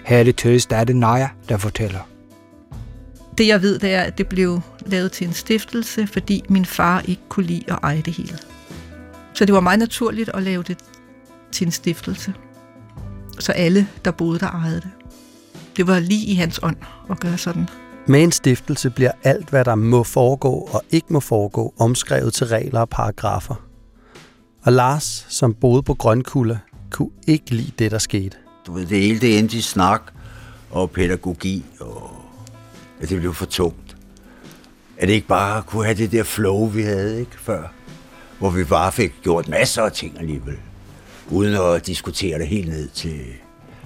Her 0.05 0.19
er 0.19 0.25
det 0.25 0.37
tøst, 0.37 0.73
er 0.73 0.85
det 0.85 0.97
Naja, 0.97 1.29
der 1.49 1.57
fortæller. 1.57 1.99
Det 3.39 3.47
jeg 3.47 3.63
ved, 3.63 3.79
det 3.79 3.95
er, 3.95 4.03
at 4.03 4.19
det 4.19 4.29
blev 4.29 4.61
lavet 4.87 5.13
til 5.13 5.27
en 5.27 5.33
stiftelse, 5.33 6.07
fordi 6.07 6.43
min 6.49 6.65
far 6.65 7.01
ikke 7.01 7.23
kunne 7.29 7.47
lide 7.47 7.65
at 7.69 7.79
eje 7.83 8.03
det 8.05 8.13
hele. 8.13 8.39
Så 9.35 9.45
det 9.45 9.55
var 9.55 9.61
meget 9.61 9.79
naturligt 9.79 10.31
at 10.35 10.43
lave 10.43 10.63
det 10.63 10.79
til 11.53 11.67
en 11.67 11.73
stiftelse. 11.73 12.35
Så 13.39 13.53
alle, 13.53 13.89
der 14.05 14.11
boede 14.11 14.39
der, 14.39 14.51
ejede 14.51 14.81
det. 14.81 14.91
det 15.77 15.87
var 15.87 15.99
lige 15.99 16.27
i 16.27 16.35
hans 16.35 16.61
ånd 16.63 16.77
at 17.11 17.21
gøre 17.21 17.39
sådan. 17.39 17.69
Med 18.11 18.23
en 18.23 18.33
stiftelse 18.33 18.91
bliver 18.91 19.11
alt, 19.25 19.51
hvad 19.51 19.65
der 19.65 19.75
må 19.75 20.03
foregå 20.03 20.69
og 20.73 20.83
ikke 20.91 21.13
må 21.13 21.21
foregå, 21.21 21.75
omskrevet 21.79 22.35
til 22.35 22.47
regler 22.47 22.81
og 22.81 22.89
paragrafer. 22.89 23.55
Og 24.63 24.73
Lars, 24.73 25.27
som 25.29 25.55
boede 25.55 25.83
på 25.83 25.95
Grønkulla, 25.95 26.59
kunne 26.91 27.11
ikke 27.27 27.55
lide 27.55 27.73
det, 27.79 27.91
der 27.91 27.99
skete. 27.99 28.37
Du 28.67 28.73
ved, 28.73 28.87
det 28.87 29.01
hele 29.01 29.21
det 29.21 29.39
endte 29.39 29.57
i 29.57 29.61
snak 29.61 30.03
og 30.71 30.91
pædagogi, 30.91 31.65
og 31.81 32.11
at 33.01 33.09
det 33.09 33.21
blev 33.21 33.35
for 33.35 33.47
tungt. 33.47 33.97
At 34.99 35.09
det 35.09 35.15
ikke 35.15 35.29
bare 35.29 35.63
kunne 35.63 35.85
have 35.85 35.97
det 35.97 36.13
der 36.13 36.23
flow, 36.23 36.67
vi 36.67 36.83
havde 36.83 37.21
ikke 37.21 37.41
før, 37.41 37.73
hvor 38.39 38.51
vi 38.51 38.65
bare 38.65 38.93
fik 38.93 39.15
gjort 39.23 39.49
masser 39.49 39.83
af 39.83 39.93
ting 39.93 40.19
alligevel, 40.19 40.59
uden 41.31 41.55
at 41.55 41.87
diskutere 41.87 42.39
det 42.39 42.47
helt 42.47 42.69
ned 42.69 42.89
til, 42.89 43.21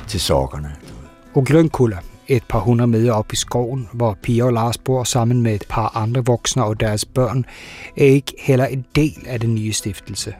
til 0.09 0.21
sokkerne. 0.21 0.77
Du 0.81 0.95
ved. 0.95 1.09
Og 1.35 1.47
Grønkulla, 1.47 1.99
et 2.29 2.43
par 2.49 2.59
hundrede 2.59 2.91
meter 2.91 3.13
op 3.13 3.33
i 3.33 3.37
skoven, 3.37 3.89
hvor 3.93 4.19
Pia 4.23 4.45
og 4.45 4.53
Lars 4.53 4.79
bor 4.79 5.05
sammen 5.05 5.43
med 5.43 5.55
et 5.55 5.65
par 5.69 5.97
andre 5.97 6.25
voksne 6.25 6.65
og 6.65 6.81
deres 6.81 7.05
børn, 7.05 7.45
er 7.97 8.05
ikke 8.05 8.35
heller 8.39 8.67
en 8.67 8.85
del 8.97 9.23
af 9.27 9.41
den 9.41 9.55
nye 9.55 9.73
stiftelse. 9.73 10.35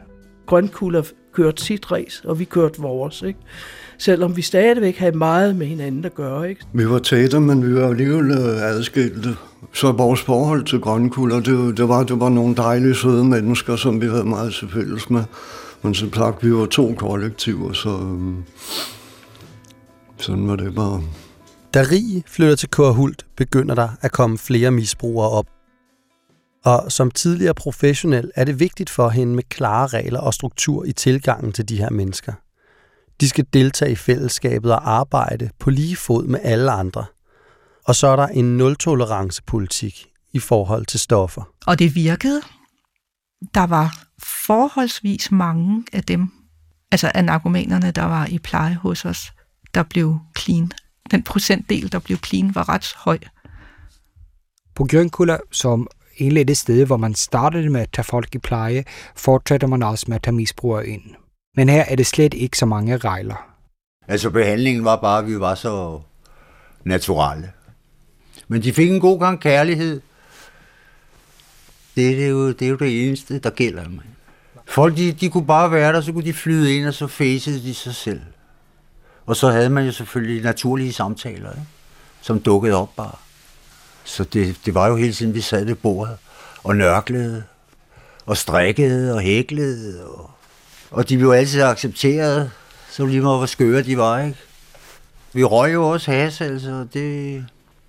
Grønkugler 0.45 1.03
kørte 1.33 1.63
sit 1.63 1.91
race, 1.91 2.29
og 2.29 2.39
vi 2.39 2.45
kørte 2.45 2.81
vores, 2.81 3.21
ikke? 3.21 3.39
Selvom 3.97 4.37
vi 4.37 4.41
stadigvæk 4.41 4.97
havde 4.97 5.17
meget 5.17 5.55
med 5.55 5.67
hinanden 5.67 6.05
at 6.05 6.15
gøre, 6.15 6.49
ikke? 6.49 6.61
Vi 6.73 6.89
var 6.89 6.99
tætte, 6.99 7.39
men 7.39 7.67
vi 7.67 7.75
var 7.75 7.89
alligevel 7.89 8.31
øh, 8.31 8.61
adskilte. 8.61 9.35
Så 9.73 9.91
vores 9.91 10.21
forhold 10.21 10.65
til 10.65 10.79
grønkugler, 10.79 11.39
det, 11.39 11.77
det, 11.77 11.89
var, 11.89 12.03
det 12.03 12.19
var 12.19 12.29
nogle 12.29 12.55
dejlige, 12.55 12.95
søde 12.95 13.25
mennesker, 13.25 13.75
som 13.75 14.01
vi 14.01 14.07
havde 14.07 14.23
meget 14.23 14.53
til 14.53 14.69
fælles 14.69 15.09
med. 15.09 15.23
Men 15.81 15.93
som 15.93 16.13
sagt, 16.13 16.45
vi 16.45 16.53
var 16.53 16.65
to 16.65 16.93
kollektiver, 16.97 17.73
så 17.73 17.89
øhm, 17.89 18.43
sådan 20.17 20.47
var 20.47 20.55
det 20.55 20.75
bare. 20.75 21.01
Da 21.75 21.81
Rig 21.81 22.23
flytter 22.27 22.55
til 22.55 22.69
Kårhult, 22.69 23.25
begynder 23.37 23.75
der 23.75 23.89
at 24.01 24.11
komme 24.11 24.37
flere 24.37 24.71
misbrugere 24.71 25.29
op. 25.29 25.45
Og 26.65 26.91
som 26.91 27.11
tidligere 27.11 27.53
professionel 27.53 28.31
er 28.35 28.43
det 28.43 28.59
vigtigt 28.59 28.89
for 28.89 29.09
hende 29.09 29.35
med 29.35 29.43
klare 29.43 29.87
regler 29.87 30.19
og 30.19 30.33
struktur 30.33 30.85
i 30.85 30.91
tilgangen 30.91 31.51
til 31.51 31.69
de 31.69 31.77
her 31.77 31.89
mennesker. 31.89 32.33
De 33.21 33.29
skal 33.29 33.45
deltage 33.53 33.91
i 33.91 33.95
fællesskabet 33.95 34.71
og 34.71 34.91
arbejde 34.91 35.49
på 35.59 35.69
lige 35.69 35.95
fod 35.95 36.27
med 36.27 36.39
alle 36.43 36.71
andre. 36.71 37.05
Og 37.85 37.95
så 37.95 38.07
er 38.07 38.15
der 38.15 38.27
en 38.27 38.57
nul-tolerance-politik 38.57 40.07
i 40.33 40.39
forhold 40.39 40.85
til 40.85 40.99
stoffer. 40.99 41.43
Og 41.65 41.79
det 41.79 41.95
virkede. 41.95 42.41
Der 43.53 43.67
var 43.67 44.05
forholdsvis 44.23 45.31
mange 45.31 45.85
af 45.93 46.03
dem, 46.03 46.27
altså 46.91 47.11
af 47.13 47.25
narkomanerne, 47.25 47.91
der 47.91 48.03
var 48.03 48.25
i 48.25 48.39
pleje 48.39 48.75
hos 48.75 49.05
os, 49.05 49.33
der 49.73 49.83
blev 49.83 50.19
clean. 50.37 50.71
Den 51.11 51.23
procentdel, 51.23 51.91
der 51.91 51.99
blev 51.99 52.17
clean, 52.17 52.55
var 52.55 52.69
ret 52.69 52.93
høj. 52.95 53.17
På 54.75 54.87
Grønkulla, 54.91 55.37
som 55.51 55.87
egentlig 56.19 56.41
er 56.41 56.45
det 56.45 56.57
sted, 56.57 56.85
hvor 56.85 56.97
man 56.97 57.15
startede 57.15 57.69
med 57.69 57.81
at 57.81 57.89
tage 57.93 58.05
folk 58.05 58.35
i 58.35 58.37
pleje, 58.37 58.83
fortsætter 59.15 59.67
man 59.67 59.83
også 59.83 60.05
med 60.07 60.15
at 60.15 60.23
tage 60.23 60.35
misbrugere 60.35 60.87
ind. 60.87 61.03
Men 61.55 61.69
her 61.69 61.85
er 61.87 61.95
det 61.95 62.07
slet 62.07 62.33
ikke 62.33 62.57
så 62.57 62.65
mange 62.65 62.97
regler. 62.97 63.55
Altså 64.07 64.29
behandlingen 64.29 64.85
var 64.85 64.95
bare, 64.95 65.19
at 65.19 65.27
vi 65.27 65.39
var 65.39 65.55
så 65.55 66.01
naturale. 66.83 67.51
Men 68.47 68.63
de 68.63 68.73
fik 68.73 68.91
en 68.91 68.99
god 68.99 69.19
gang 69.19 69.39
kærlighed. 69.41 70.01
Det, 71.95 72.17
det, 72.17 72.25
er, 72.25 72.29
jo, 72.29 72.51
det 72.51 72.61
er 72.61 72.69
jo 72.69 72.75
det 72.75 73.07
eneste, 73.07 73.39
der 73.39 73.49
gælder. 73.49 73.89
Man. 73.89 74.01
Folk, 74.65 74.97
de, 74.97 75.11
de 75.11 75.29
kunne 75.29 75.45
bare 75.45 75.71
være 75.71 75.93
der, 75.93 76.01
så 76.01 76.11
kunne 76.11 76.25
de 76.25 76.33
flyde 76.33 76.75
ind, 76.75 76.87
og 76.87 76.93
så 76.93 77.07
facede 77.07 77.63
de 77.63 77.73
sig 77.73 77.95
selv. 77.95 78.21
Og 79.25 79.35
så 79.35 79.49
havde 79.49 79.69
man 79.69 79.85
jo 79.85 79.91
selvfølgelig 79.91 80.43
naturlige 80.43 80.93
samtaler, 80.93 81.51
ikke? 81.51 81.67
som 82.21 82.39
dukkede 82.39 82.75
op 82.75 82.95
bare. 82.95 83.15
Så 84.03 84.23
det, 84.23 84.57
det 84.65 84.73
var 84.73 84.87
jo 84.87 84.95
hele 84.95 85.13
tiden, 85.13 85.33
vi 85.33 85.41
sad 85.41 85.65
ved 85.65 85.75
bordet 85.75 86.17
og 86.63 86.75
nørklede, 86.75 87.43
og 88.25 88.37
strikkede 88.37 89.13
og 89.13 89.21
hæklede. 89.21 90.05
Og, 90.05 90.31
og 90.91 91.09
de 91.09 91.17
blev 91.17 91.29
altid 91.29 91.61
accepteret, 91.61 92.51
så 92.89 93.05
lige 93.05 93.21
meget 93.21 93.39
hvor 93.39 93.45
skøre 93.45 93.83
de 93.83 93.97
var. 93.97 94.19
Ikke? 94.21 94.37
Vi 95.33 95.43
røg 95.43 95.73
jo 95.73 95.89
også 95.89 96.11
has, 96.11 96.41
altså. 96.41 96.87
Det, 96.93 97.45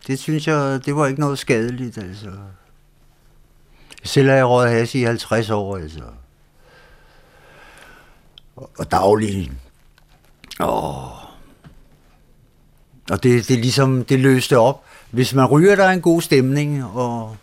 det 0.07 0.19
synes 0.19 0.47
jeg, 0.47 0.87
det 0.87 0.97
var 0.97 1.07
ikke 1.07 1.21
noget 1.21 1.39
skadeligt, 1.39 1.99
altså. 1.99 2.31
Selv 4.05 4.29
har 4.29 4.37
jeg 4.37 4.47
røget 4.47 4.71
has 4.71 4.95
i 4.95 5.03
50 5.03 5.51
år, 5.51 5.77
altså. 5.77 6.03
Og, 8.57 8.71
og 8.79 8.91
dagligt. 8.91 9.53
Åh. 10.61 11.26
Og 13.11 13.23
det, 13.23 13.49
det 13.49 13.59
ligesom, 13.59 14.05
det 14.05 14.21
løste 14.21 14.59
op. 14.59 14.85
Hvis 15.11 15.35
man 15.35 15.47
ryger, 15.47 15.77
der 15.77 15.85
er 15.85 15.91
en 15.93 16.01
god 16.01 16.21
stemning, 16.21 16.85
og, 16.85 17.37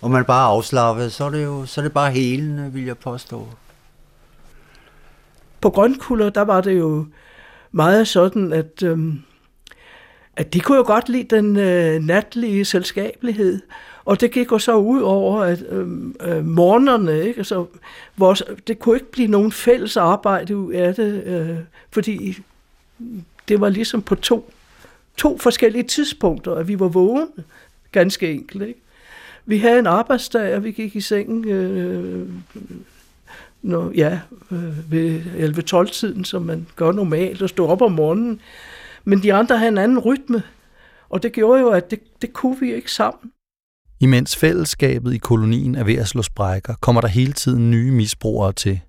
og 0.00 0.10
man 0.10 0.24
bare 0.24 0.42
er 0.42 0.56
afslappet, 0.56 1.12
så 1.12 1.24
er 1.24 1.30
det 1.30 1.44
jo 1.44 1.66
så 1.66 1.80
er 1.80 1.82
det 1.82 1.92
bare 1.92 2.10
helende, 2.10 2.72
vil 2.72 2.84
jeg 2.84 2.98
påstå. 2.98 3.48
På 5.60 5.70
Grønkulder, 5.70 6.30
der 6.30 6.42
var 6.42 6.60
det 6.60 6.78
jo 6.78 7.06
meget 7.72 8.08
sådan, 8.08 8.52
at, 8.52 8.82
øhm, 8.82 9.22
at 10.36 10.54
de 10.54 10.60
kunne 10.60 10.78
jo 10.78 10.84
godt 10.86 11.08
lide 11.08 11.36
den 11.36 11.56
øh, 11.56 12.02
natlige 12.02 12.64
selskabelighed. 12.64 13.60
Og 14.04 14.20
det 14.20 14.30
gik 14.30 14.52
jo 14.52 14.58
så 14.58 14.76
ud 14.76 15.00
over 15.00 15.42
at 15.42 15.62
øh, 15.68 15.88
øh, 16.20 16.44
morgenerne, 16.44 17.22
ikke? 17.22 17.38
Altså, 17.38 17.66
vores, 18.16 18.42
det 18.66 18.78
kunne 18.78 18.96
ikke 18.96 19.10
blive 19.10 19.28
nogen 19.28 19.52
fælles 19.52 19.96
arbejde 19.96 20.56
ud 20.56 20.72
af 20.72 20.94
det, 20.94 21.24
øh, 21.24 21.56
fordi 21.90 22.38
det 23.48 23.60
var 23.60 23.68
ligesom 23.68 24.02
på 24.02 24.14
to, 24.14 24.52
to 25.20 25.38
forskellige 25.38 25.84
tidspunkter, 25.84 26.50
og 26.50 26.68
vi 26.68 26.80
var 26.80 26.88
vågne, 26.88 27.26
ganske 27.92 28.32
enkelt. 28.32 28.62
Ikke? 28.62 28.80
Vi 29.46 29.58
havde 29.58 29.78
en 29.78 29.86
arbejdsdag, 29.86 30.56
og 30.56 30.64
vi 30.64 30.72
gik 30.72 30.96
i 30.96 31.00
sengen 31.00 31.48
øh, 31.48 32.28
når, 33.62 33.92
ja, 33.94 34.20
øh, 34.50 34.92
ved 34.92 35.20
11-12-tiden, 35.20 36.24
som 36.24 36.42
man 36.42 36.66
gør 36.76 36.92
normalt, 36.92 37.42
og 37.42 37.48
stod 37.48 37.68
op 37.68 37.82
om 37.82 37.92
morgenen. 37.92 38.40
Men 39.04 39.22
de 39.22 39.34
andre 39.34 39.58
havde 39.58 39.72
en 39.72 39.78
anden 39.78 39.98
rytme, 39.98 40.42
og 41.08 41.22
det 41.22 41.32
gjorde 41.32 41.60
jo, 41.60 41.68
at 41.68 41.90
det, 41.90 42.00
det 42.22 42.32
kunne 42.32 42.60
vi 42.60 42.74
ikke 42.74 42.92
sammen. 42.92 43.32
Imens 44.00 44.36
fællesskabet 44.36 45.14
i 45.14 45.18
kolonien 45.18 45.74
er 45.74 45.84
ved 45.84 45.94
at 45.94 46.08
slå 46.08 46.22
sprækker, 46.22 46.74
kommer 46.80 47.00
der 47.00 47.08
hele 47.08 47.32
tiden 47.32 47.70
nye 47.70 47.90
misbrugere 47.90 48.52
til. 48.52 48.80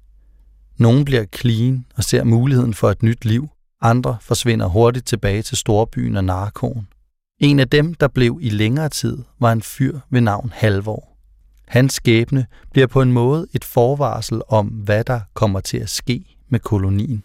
Nogle 0.77 1.05
bliver 1.05 1.25
clean 1.35 1.85
og 1.95 2.03
ser 2.03 2.23
muligheden 2.23 2.73
for 2.73 2.89
et 2.89 3.03
nyt 3.03 3.25
liv. 3.25 3.49
Andre 3.81 4.17
forsvinder 4.21 4.65
hurtigt 4.65 5.07
tilbage 5.07 5.41
til 5.41 5.57
storbyen 5.57 6.17
og 6.17 6.23
narkoen. 6.23 6.87
En 7.39 7.59
af 7.59 7.69
dem, 7.69 7.93
der 7.93 8.07
blev 8.07 8.37
i 8.41 8.49
længere 8.49 8.89
tid, 8.89 9.17
var 9.39 9.51
en 9.51 9.61
fyr 9.61 9.99
ved 10.09 10.21
navn 10.21 10.51
Halvor. 10.55 11.07
Hans 11.67 11.93
skæbne 11.93 12.45
bliver 12.71 12.87
på 12.87 13.01
en 13.01 13.11
måde 13.11 13.47
et 13.53 13.63
forvarsel 13.63 14.41
om, 14.49 14.67
hvad 14.67 15.03
der 15.03 15.19
kommer 15.33 15.59
til 15.59 15.77
at 15.77 15.89
ske 15.89 16.37
med 16.49 16.59
kolonien. 16.59 17.23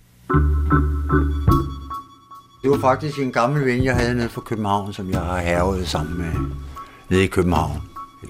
Det 2.63 2.71
var 2.71 2.81
faktisk 2.81 3.19
en 3.19 3.33
gammel 3.33 3.67
ven, 3.67 3.85
jeg 3.85 3.97
havde 3.97 4.15
nede 4.15 4.29
fra 4.29 4.41
København, 4.41 4.93
som 4.93 5.11
jeg 5.11 5.21
har 5.21 5.41
hervet 5.41 5.89
sammen 5.89 6.19
med 6.19 6.33
nede 7.11 7.25
i 7.25 7.27
København. 7.27 7.83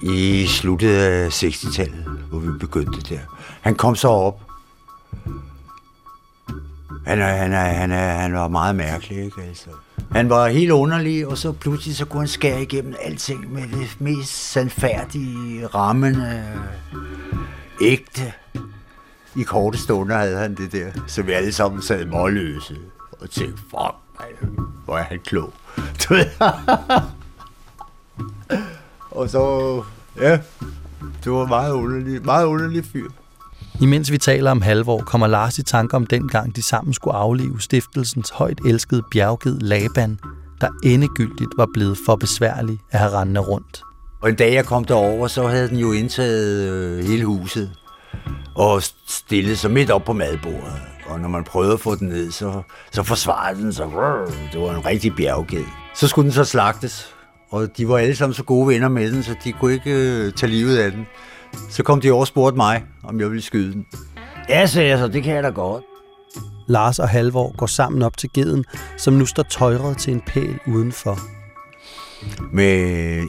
I 0.03 0.45
sluttet 0.47 0.89
af 0.89 1.29
60-tallet, 1.29 2.05
hvor 2.29 2.39
vi 2.39 2.57
begyndte 2.59 3.15
der. 3.15 3.19
Han 3.61 3.75
kom 3.75 3.95
så 3.95 4.07
op. 4.07 4.41
Han, 7.07 7.17
han, 7.17 7.51
han, 7.51 7.91
han 7.91 8.33
var 8.33 8.47
meget 8.47 8.75
mærkelig, 8.75 9.25
ikke? 9.25 9.41
Altså. 9.41 9.69
Han 10.11 10.29
var 10.29 10.47
helt 10.47 10.71
underlig, 10.71 11.27
og 11.27 11.37
så 11.37 11.51
pludselig 11.51 11.95
så 11.95 12.05
kunne 12.05 12.21
han 12.21 12.27
skære 12.27 12.61
igennem 12.61 12.95
alting 13.01 13.53
med 13.53 13.61
det 13.61 13.97
mest 13.99 14.51
sandfærdige, 14.51 15.67
rammende, 15.67 16.43
ægte. 17.81 18.33
I 19.35 19.43
korte 19.43 19.77
stunder 19.77 20.17
havde 20.17 20.37
han 20.37 20.55
det 20.55 20.71
der, 20.71 20.91
så 21.07 21.21
vi 21.21 21.31
alle 21.31 21.51
sammen 21.51 21.81
sad 21.81 22.05
målløse 22.05 22.77
og 23.11 23.29
tænkte, 23.29 23.57
fuck, 23.57 23.95
man, 24.19 24.65
hvor 24.85 24.97
er 24.97 25.03
han 25.03 25.19
klog. 25.19 25.53
Og 29.11 29.29
så, 29.29 29.83
ja, 30.19 30.39
det 31.23 31.31
var 31.31 31.45
meget 31.45 31.71
underlig, 31.71 32.25
meget 32.25 32.45
underlig 32.45 32.85
fyr. 32.85 33.09
Imens 33.81 34.11
vi 34.11 34.17
taler 34.17 34.51
om 34.51 34.61
halvår, 34.61 35.03
kommer 35.05 35.27
Lars 35.27 35.57
i 35.57 35.63
tanke 35.63 35.95
om 35.95 36.05
dengang, 36.05 36.55
de 36.55 36.63
sammen 36.63 36.93
skulle 36.93 37.15
aflive 37.15 37.61
stiftelsens 37.61 38.29
højt 38.29 38.59
elskede 38.65 39.03
bjergged 39.11 39.59
Laban, 39.59 40.19
der 40.61 40.67
endegyldigt 40.83 41.49
var 41.57 41.67
blevet 41.73 41.97
for 42.05 42.15
besværlig 42.15 42.79
at 42.91 42.99
have 42.99 43.11
rendende 43.11 43.39
rundt. 43.39 43.81
Og 44.21 44.29
en 44.29 44.35
dag 44.35 44.53
jeg 44.53 44.65
kom 44.65 44.85
derover, 44.85 45.27
så 45.27 45.47
havde 45.47 45.69
den 45.69 45.77
jo 45.77 45.91
indtaget 45.91 46.69
øh, 46.69 47.05
hele 47.05 47.25
huset 47.25 47.71
og 48.55 48.83
stillet 49.07 49.59
sig 49.59 49.71
midt 49.71 49.91
op 49.91 50.03
på 50.03 50.13
madbordet. 50.13 50.81
Og 51.05 51.19
når 51.19 51.29
man 51.29 51.43
prøvede 51.43 51.73
at 51.73 51.79
få 51.79 51.95
den 51.95 52.07
ned, 52.07 52.31
så, 52.31 52.61
så 52.91 53.03
forsvarede 53.03 53.61
den 53.61 53.73
sig. 53.73 53.85
Det 54.53 54.61
var 54.61 54.75
en 54.75 54.85
rigtig 54.85 55.15
bjergged. 55.15 55.65
Så 55.95 56.07
skulle 56.07 56.25
den 56.25 56.33
så 56.33 56.43
slagtes, 56.43 57.07
og 57.51 57.77
de 57.77 57.89
var 57.89 57.97
alle 57.97 58.15
sammen 58.15 58.33
så 58.33 58.43
gode 58.43 58.67
venner 58.67 58.87
med 58.87 59.11
den, 59.11 59.23
så 59.23 59.35
de 59.43 59.51
kunne 59.51 59.73
ikke 59.73 59.91
øh, 59.91 60.33
tage 60.33 60.49
livet 60.49 60.77
af 60.77 60.91
den. 60.91 61.05
Så 61.69 61.83
kom 61.83 62.01
de 62.01 62.11
over 62.11 62.21
og 62.21 62.27
spurgte 62.27 62.57
mig, 62.57 62.83
om 63.03 63.19
jeg 63.19 63.29
ville 63.29 63.41
skyde 63.41 63.73
den. 63.73 63.85
Ja, 64.49 64.65
sagde 64.65 64.89
jeg 64.89 64.99
så, 64.99 65.07
det 65.07 65.23
kan 65.23 65.35
jeg 65.35 65.43
da 65.43 65.49
godt. 65.49 65.83
Lars 66.67 66.99
og 66.99 67.09
Halvor 67.09 67.55
går 67.57 67.65
sammen 67.65 68.01
op 68.01 68.17
til 68.17 68.29
geden, 68.33 68.65
som 68.97 69.13
nu 69.13 69.25
står 69.25 69.43
tøjret 69.43 69.97
til 69.97 70.13
en 70.13 70.21
pæl 70.27 70.59
udenfor. 70.67 71.19
Med 72.53 72.77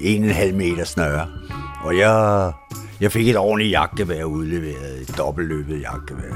en 0.01 0.23
og 0.23 0.29
en 0.29 0.35
halv 0.35 0.55
meter 0.55 0.85
snøre. 0.85 1.27
Og 1.85 1.99
jeg, 1.99 2.53
jeg 3.01 3.13
fik 3.13 3.29
et 3.29 3.37
ordentligt 3.37 3.71
jagtgevær 3.71 4.25
udleveret. 4.25 5.01
Et 5.01 5.19
dobbeltløbet 5.19 5.81
jagtgevær. 5.81 6.35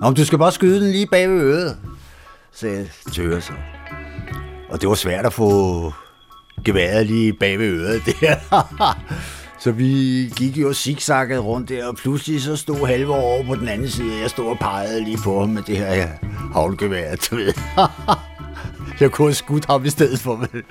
Nå, 0.00 0.06
men 0.08 0.14
du 0.14 0.24
skal 0.24 0.38
bare 0.38 0.52
skyde 0.52 0.80
den 0.80 0.90
lige 0.90 1.06
bag 1.06 1.30
ved 1.30 1.40
øret, 1.40 1.76
sagde 2.52 2.88
Tøre 3.12 3.40
så. 3.40 3.52
Og 4.70 4.80
det 4.80 4.88
var 4.88 4.94
svært 4.94 5.26
at 5.26 5.32
få 5.32 5.92
geværet 6.64 7.06
lige 7.06 7.32
bag 7.32 7.58
ved 7.58 7.66
øret 7.66 8.02
der. 8.06 8.36
så 9.64 9.72
vi 9.72 10.32
gik 10.36 10.56
jo 10.56 10.72
zigzagget 10.72 11.44
rundt 11.44 11.68
der, 11.68 11.86
og 11.86 11.96
pludselig 11.96 12.42
så 12.42 12.56
stod 12.56 12.86
halve 12.86 13.14
over 13.14 13.44
på 13.44 13.54
den 13.54 13.68
anden 13.68 13.88
side. 13.88 14.20
Jeg 14.20 14.30
stod 14.30 14.46
og 14.46 14.58
pegede 14.58 15.04
lige 15.04 15.18
på 15.24 15.40
ham 15.40 15.48
med 15.48 15.62
det 15.62 15.76
her 15.76 16.08
havlgevær, 16.52 17.16
du 17.16 17.36
ved. 17.36 17.52
jeg 19.00 19.10
kunne 19.10 19.28
have 19.28 19.34
skudt 19.34 19.64
ham 19.64 19.84
i 19.84 19.88
stedet 19.88 20.20
for 20.20 20.36
med, 20.36 20.62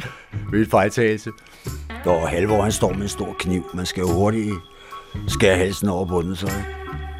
med 0.52 0.62
et 0.62 0.70
fejltagelse. 0.70 1.32
Og 2.06 2.30
Halvor, 2.30 2.62
han 2.62 2.72
står 2.72 2.94
med 2.94 3.02
en 3.02 3.10
stor 3.10 3.36
kniv. 3.40 3.66
Man 3.74 3.86
skal 3.86 4.02
jo 4.02 4.08
hurtigt 4.08 4.54
skære 5.28 5.58
halsen 5.58 5.90
over 5.90 6.06
på 6.06 6.22
den, 6.22 6.36
så, 6.36 6.52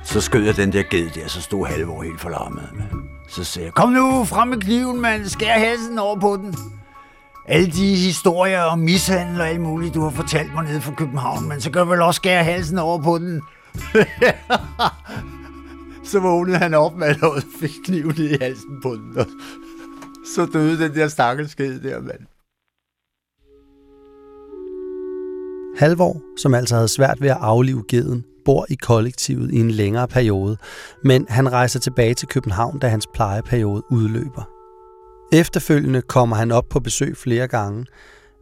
så 0.04 0.22
skød 0.22 0.44
jeg 0.44 0.58
den 0.58 0.74
der 0.74 0.84
ged 0.90 1.10
der, 1.10 1.28
så 1.28 1.42
stod 1.42 1.68
Halvor 1.68 2.04
helt 2.04 2.22
forlarmet. 2.22 2.70
Så 3.30 3.44
sagde 3.44 3.66
jeg, 3.66 3.74
kom 3.74 3.90
nu 3.90 4.26
frem 4.26 4.48
med 4.48 4.58
kniven, 4.58 5.02
mand, 5.02 5.26
skær 5.26 5.60
halsen 5.60 6.00
over 6.00 6.20
på 6.20 6.38
den. 6.38 6.56
Alle 7.48 7.72
de 7.72 7.96
historier 7.96 8.62
om 8.62 8.80
mishandel 8.80 9.42
og 9.42 9.48
alt 9.48 9.62
muligt, 9.62 9.94
du 9.94 10.02
har 10.02 10.10
fortalt 10.10 10.54
mig 10.54 10.64
nede 10.64 10.82
fra 10.82 10.94
København, 10.94 11.48
men 11.50 11.62
så 11.62 11.72
kan 11.72 11.82
du 11.82 11.90
vel 11.90 12.02
også 12.02 12.18
skære 12.18 12.44
halsen 12.44 12.78
over 12.78 13.02
på 13.02 13.18
den. 13.18 13.42
så 16.12 16.20
vågnede 16.20 16.58
han 16.58 16.74
op 16.74 16.96
med 16.96 17.24
og 17.24 17.42
fik 17.62 17.72
kniven 17.86 18.16
i 18.18 18.38
halsen 18.42 18.82
på 18.82 18.96
den. 18.96 19.18
Og 19.18 19.26
så 20.36 20.46
døde 20.54 20.84
den 20.84 20.96
der 20.96 21.08
stakkelsked 21.08 21.80
der, 21.80 22.02
mand. 22.02 22.20
Halvor, 25.78 26.22
som 26.38 26.54
altså 26.54 26.76
havde 26.76 26.88
svært 26.88 27.22
ved 27.22 27.30
at 27.30 27.38
aflive 27.40 27.84
geden, 27.90 28.26
bor 28.46 28.66
i 28.70 28.76
kollektivet 28.76 29.52
i 29.52 29.60
en 29.60 29.72
længere 29.72 30.08
periode, 30.08 30.58
men 31.04 31.26
han 31.30 31.52
rejser 31.52 31.80
tilbage 31.80 32.14
til 32.14 32.28
København, 32.28 32.80
da 32.80 32.88
hans 32.88 33.08
plejeperiode 33.14 33.84
udløber. 33.92 34.53
Efterfølgende 35.34 36.02
kommer 36.02 36.36
han 36.36 36.52
op 36.52 36.70
på 36.70 36.80
besøg 36.80 37.18
flere 37.18 37.48
gange, 37.48 37.86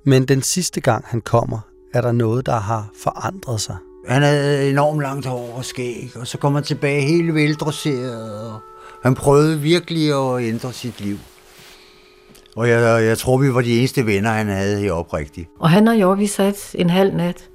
men 0.05 0.25
den 0.25 0.41
sidste 0.41 0.81
gang 0.81 1.05
han 1.07 1.21
kommer, 1.21 1.59
er 1.93 2.01
der 2.01 2.11
noget, 2.11 2.45
der 2.45 2.59
har 2.59 2.89
forandret 3.03 3.61
sig. 3.61 3.75
Han 4.07 4.21
havde 4.21 4.69
enormt 4.69 5.01
langt 5.01 5.25
hår 5.25 5.53
og 5.57 5.65
skæg, 5.65 6.11
og 6.15 6.27
så 6.27 6.37
kom 6.37 6.55
han 6.55 6.63
tilbage 6.63 7.01
helt 7.01 7.33
veldresseret, 7.33 8.45
og 8.51 8.59
han 9.03 9.15
prøvede 9.15 9.59
virkelig 9.59 10.09
at 10.09 10.43
ændre 10.43 10.73
sit 10.73 11.01
liv. 11.01 11.17
Og 12.55 12.69
jeg, 12.69 13.05
jeg 13.05 13.17
tror, 13.17 13.37
vi 13.37 13.53
var 13.53 13.61
de 13.61 13.79
eneste 13.79 14.05
venner, 14.05 14.31
han 14.31 14.47
havde 14.47 14.85
i 14.85 14.89
oprigtigt. 14.89 15.49
Og 15.59 15.69
han 15.69 15.87
og 15.87 15.99
jeg, 15.99 16.19
vi 16.19 16.27
sat 16.27 16.71
en 16.73 16.89
halv 16.89 17.15
nat 17.15 17.49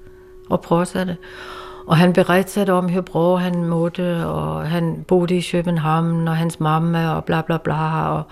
og 0.50 0.60
prøvede 0.60 1.16
og 1.86 1.96
han 1.96 2.12
berettede 2.12 2.72
om, 2.72 2.92
hvor 2.92 3.00
bra 3.00 3.36
han 3.36 3.64
måtte, 3.64 4.26
og 4.26 4.68
han 4.68 5.04
boede 5.08 5.36
i 5.36 5.46
København, 5.52 6.28
og 6.28 6.36
hans 6.36 6.60
mamma, 6.60 7.10
og 7.10 7.24
bla 7.24 7.42
bla 7.42 7.58
bla, 7.64 8.08
og 8.08 8.22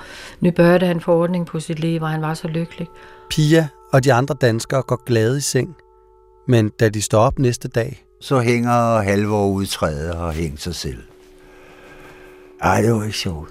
nu 0.41 0.51
børjede 0.51 0.87
han 0.87 1.01
få 1.01 1.13
ordning 1.13 1.47
på 1.47 1.61
sit 1.61 1.79
liv, 1.79 2.03
og 2.03 2.09
han 2.09 2.23
var 2.23 2.35
så 2.35 2.49
lykkelig. 2.49 2.89
Pia 3.31 3.69
og 3.93 4.05
de 4.05 4.13
andre 4.13 4.35
danskere 4.41 4.83
går 4.83 5.05
glade 5.07 5.39
i 5.39 5.41
seng, 5.41 5.77
men 6.49 6.69
da 6.81 6.89
de 6.89 7.03
står 7.03 7.19
op 7.19 7.39
næste 7.39 7.69
dag... 7.69 8.01
Så 8.21 8.41
hænger 8.41 9.01
Halvor 9.01 9.47
ud 9.47 9.63
i 9.63 9.67
træet 9.67 10.13
og 10.13 10.33
hænger 10.33 10.59
sig 10.59 10.75
selv. 10.75 11.03
Ej, 12.63 12.81
det 12.81 12.93
var 12.93 13.03
ikke 13.03 13.19
sjovt. 13.19 13.49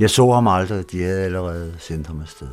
Jeg 0.00 0.10
så 0.10 0.32
ham 0.32 0.48
aldrig, 0.48 0.92
de 0.92 1.02
havde 1.02 1.20
allerede 1.20 1.74
sendt 1.78 2.06
ham 2.06 2.20
afsted. 2.20 2.48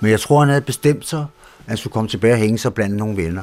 Men 0.00 0.10
jeg 0.10 0.20
tror, 0.20 0.40
han 0.40 0.48
havde 0.48 0.60
bestemt 0.60 1.06
sig, 1.06 1.20
at 1.58 1.64
han 1.66 1.76
skulle 1.76 1.92
komme 1.92 2.08
tilbage 2.08 2.34
og 2.34 2.38
hænge 2.38 2.58
sig 2.58 2.74
blandt 2.74 2.96
nogle 2.96 3.16
venner, 3.16 3.42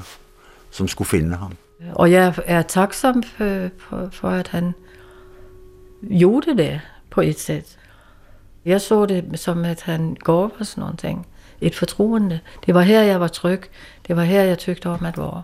som 0.71 0.87
skulle 0.87 1.07
finde 1.07 1.35
ham. 1.35 1.57
Og 1.93 2.11
jeg 2.11 2.33
er 2.45 2.61
taksom 2.61 3.23
for, 3.23 3.69
for, 3.77 4.09
for 4.11 4.29
at 4.29 4.47
han 4.47 4.73
gjorde 6.19 6.57
det 6.57 6.81
på 7.11 7.21
et 7.21 7.39
sæt. 7.39 7.77
Jeg 8.65 8.81
så 8.81 9.05
det 9.05 9.39
som, 9.39 9.65
at 9.65 9.81
han 9.81 10.17
gav 10.25 10.51
os 10.59 10.77
nogle 10.77 10.97
ting. 10.97 11.27
Et 11.61 11.75
fortroende. 11.75 12.39
Det 12.65 12.73
var 12.73 12.81
her, 12.81 13.01
jeg 13.01 13.19
var 13.19 13.27
tryg. 13.27 13.63
Det 14.07 14.15
var 14.15 14.23
her, 14.23 14.43
jeg 14.43 14.57
tykte 14.57 14.89
om 14.89 15.05
at 15.05 15.17
være. 15.17 15.43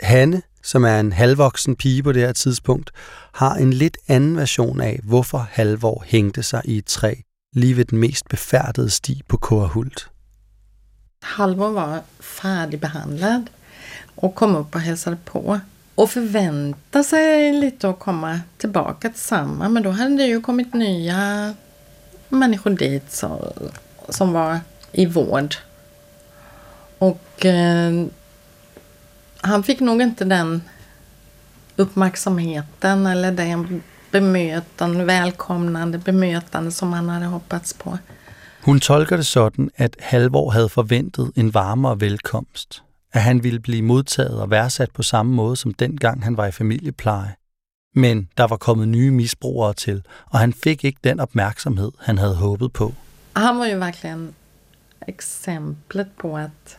Hanne, 0.00 0.42
som 0.62 0.84
er 0.84 1.00
en 1.00 1.12
halvvoksen 1.12 1.76
pige 1.76 2.02
på 2.02 2.12
det 2.12 2.22
her 2.22 2.32
tidspunkt, 2.32 2.90
har 3.34 3.54
en 3.54 3.72
lidt 3.72 3.98
anden 4.08 4.36
version 4.36 4.80
af, 4.80 5.00
hvorfor 5.02 5.38
Halvor 5.50 6.04
hængte 6.06 6.42
sig 6.42 6.62
i 6.64 6.78
et 6.78 6.86
træ 6.86 7.14
lige 7.52 7.76
ved 7.76 7.84
den 7.84 7.98
mest 7.98 8.28
befærdede 8.28 8.90
sti 8.90 9.22
på 9.28 9.36
Kårhult. 9.36 10.10
Halvor 11.22 11.70
var 11.70 12.02
færdigbehandlet 12.20 13.50
och 14.20 14.34
kom 14.34 14.56
upp 14.56 14.74
och 14.74 14.80
hälsade 14.80 15.16
på. 15.24 15.60
Och 15.94 16.10
förväntade 16.10 17.04
sig 17.04 17.52
lite 17.52 17.88
att 17.88 17.98
komma 17.98 18.40
tillbaka 18.58 19.08
till 19.08 19.20
samma. 19.20 19.68
Men 19.68 19.82
då 19.82 19.90
hade 19.90 20.16
det 20.16 20.26
ju 20.26 20.40
kommit 20.40 20.74
nya 20.74 21.54
människor 22.28 22.70
dit 22.70 23.12
så, 23.12 23.52
som 24.08 24.32
var 24.32 24.60
i 24.92 25.06
vård. 25.06 25.54
Och 26.98 27.46
eh, 27.46 28.06
han 29.40 29.62
fick 29.62 29.80
nog 29.80 30.02
inte 30.02 30.24
den 30.24 30.62
uppmärksamheten 31.76 33.06
eller 33.06 33.32
den 33.32 33.82
bemötande, 34.10 35.04
välkomnande 35.04 35.98
bemötande 35.98 36.70
som 36.70 36.92
han 36.92 37.08
hade 37.08 37.26
hoppats 37.26 37.72
på. 37.72 37.98
Hun 38.62 38.80
tolker 38.80 39.16
det 39.16 39.24
sådan, 39.24 39.70
at 39.76 39.96
Halvor 40.00 40.50
havde 40.50 40.68
forventet 40.68 41.30
en 41.36 41.50
varmere 41.50 42.00
velkomst 42.00 42.82
at 43.12 43.22
han 43.22 43.44
ville 43.44 43.60
blive 43.60 43.82
modtaget 43.82 44.40
og 44.40 44.50
værdsat 44.50 44.90
på 44.90 45.02
samme 45.02 45.32
måde 45.32 45.56
som 45.56 45.74
dengang 45.74 46.24
han 46.24 46.36
var 46.36 46.46
i 46.46 46.52
familiepleje. 46.52 47.34
Men 47.94 48.28
der 48.36 48.46
var 48.46 48.56
kommet 48.56 48.88
nye 48.88 49.10
misbrugere 49.10 49.74
til, 49.74 50.02
og 50.26 50.38
han 50.38 50.52
fik 50.52 50.84
ikke 50.84 51.00
den 51.04 51.20
opmærksomhed, 51.20 51.92
han 51.98 52.18
havde 52.18 52.36
håbet 52.36 52.72
på. 52.72 52.94
Han 53.36 53.58
var 53.58 53.66
jo 53.66 53.78
verkligen 53.78 54.34
exemplet 55.08 56.06
på 56.18 56.36
at 56.36 56.78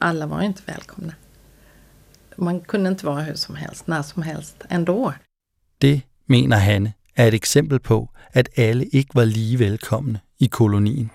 alla 0.00 0.26
var 0.26 0.40
inte 0.40 0.62
välkomna. 0.66 1.12
Man 2.38 2.60
kunde 2.60 2.90
inte 2.90 3.06
vara 3.06 3.22
hur 3.22 3.34
som 3.34 3.56
helst, 3.56 3.88
när 3.88 4.02
som 4.02 4.22
helst 4.22 4.56
ändå. 4.70 5.12
Det, 5.82 6.02
mener 6.26 6.56
Hanne, 6.56 6.92
er 7.16 7.26
et 7.26 7.34
eksempel 7.34 7.78
på, 7.78 8.08
at 8.32 8.48
alle 8.56 8.86
ikke 8.86 9.14
var 9.14 9.24
lige 9.24 9.58
velkomne 9.58 10.20
i 10.38 10.46
kolonien. 10.46 11.10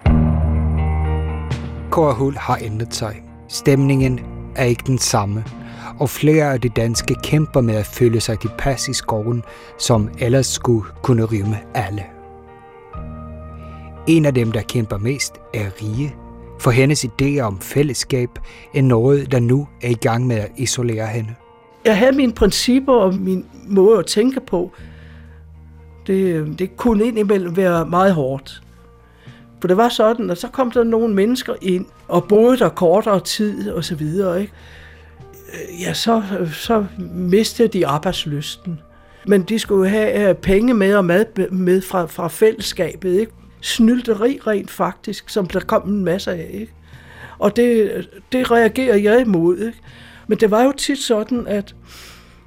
Kårhul 1.91 2.35
har 2.37 2.57
ændret 2.61 2.93
sig. 2.93 3.32
Stemningen 3.53 4.19
er 4.55 4.63
ikke 4.63 4.83
den 4.87 4.97
samme, 4.97 5.45
og 5.99 6.09
flere 6.09 6.53
af 6.53 6.61
de 6.61 6.69
danske 6.69 7.15
kæmper 7.23 7.61
med 7.61 7.75
at 7.75 7.85
føle 7.85 8.19
sig 8.19 8.39
tilpas 8.39 8.87
i 8.87 8.93
skoven, 8.93 9.43
som 9.79 10.09
ellers 10.19 10.47
skulle 10.47 10.85
kunne 11.01 11.23
rymme 11.23 11.57
alle. 11.73 12.03
En 14.07 14.25
af 14.25 14.33
dem, 14.33 14.51
der 14.51 14.61
kæmper 14.61 14.97
mest, 14.97 15.33
er 15.53 15.65
Rige, 15.81 16.15
for 16.59 16.71
hendes 16.71 17.05
idéer 17.05 17.39
om 17.39 17.59
fællesskab 17.59 18.29
er 18.75 18.81
noget, 18.81 19.31
der 19.31 19.39
nu 19.39 19.67
er 19.81 19.89
i 19.89 19.93
gang 19.93 20.27
med 20.27 20.35
at 20.35 20.51
isolere 20.57 21.07
hende. 21.07 21.35
Jeg 21.85 21.97
havde 21.97 22.15
mine 22.15 22.33
principper 22.33 22.93
og 22.93 23.15
min 23.15 23.45
måde 23.67 23.99
at 23.99 24.05
tænke 24.05 24.39
på. 24.47 24.71
Det, 26.07 26.13
øh, 26.13 26.59
det 26.59 26.77
kunne 26.77 27.05
indimellem 27.05 27.57
være 27.57 27.85
meget 27.85 28.13
hårdt. 28.13 28.63
For 29.63 29.67
det 29.67 29.77
var 29.77 29.89
sådan, 29.89 30.29
at 30.29 30.37
så 30.37 30.47
kom 30.47 30.71
der 30.71 30.83
nogle 30.83 31.13
mennesker 31.13 31.53
ind 31.61 31.85
og 32.07 32.27
boede 32.27 32.57
der 32.57 32.69
kortere 32.69 33.19
tid 33.19 33.71
og 33.71 33.83
så 33.83 33.95
videre. 33.95 34.41
Ikke? 34.41 34.53
Ja, 35.79 35.93
så, 35.93 36.23
så 36.53 36.85
mistede 37.13 37.67
de 37.67 37.87
arbejdsløsten. 37.87 38.79
Men 39.27 39.41
de 39.41 39.59
skulle 39.59 39.89
have 39.89 40.29
øh, 40.29 40.35
penge 40.35 40.73
med 40.73 40.95
og 40.95 41.05
mad 41.05 41.49
med 41.49 41.81
fra, 41.81 42.05
fra 42.05 42.27
fællesskabet. 42.27 43.19
Ikke? 43.19 43.31
Snylteri 43.61 44.39
rent 44.47 44.71
faktisk, 44.71 45.29
som 45.29 45.47
der 45.47 45.59
kom 45.59 45.89
en 45.89 46.05
masse 46.05 46.31
af. 46.31 46.49
Ikke? 46.53 46.73
Og 47.39 47.55
det, 47.55 47.91
det 48.31 48.51
reagerer 48.51 48.97
jeg 48.97 49.21
imod. 49.21 49.57
Ikke? 49.57 49.79
Men 50.27 50.37
det 50.37 50.51
var 50.51 50.63
jo 50.63 50.71
tit 50.71 50.99
sådan, 50.99 51.47
at 51.47 51.75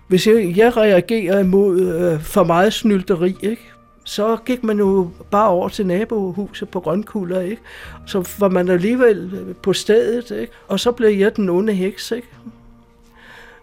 hvis 0.08 0.26
jeg, 0.26 0.56
jeg 0.56 0.76
reagerer 0.76 1.38
imod 1.38 1.80
øh, 1.80 2.20
for 2.22 2.44
meget 2.44 2.72
snylteri, 2.72 3.36
ikke? 3.42 3.62
Så 4.06 4.36
gik 4.36 4.64
man 4.64 4.78
jo 4.78 5.10
bare 5.30 5.48
over 5.48 5.68
til 5.68 5.86
nabohuset 5.86 6.68
på 6.68 6.80
Grønkulder, 6.80 7.40
ikke? 7.40 7.62
Så 8.06 8.30
var 8.38 8.48
man 8.48 8.68
alligevel 8.68 9.54
på 9.62 9.72
stedet, 9.72 10.30
ikke? 10.30 10.52
Og 10.68 10.80
så 10.80 10.92
blev 10.92 11.18
jeg 11.18 11.36
den 11.36 11.48
onde 11.48 11.72
heks, 11.72 12.10
ikke? 12.10 12.28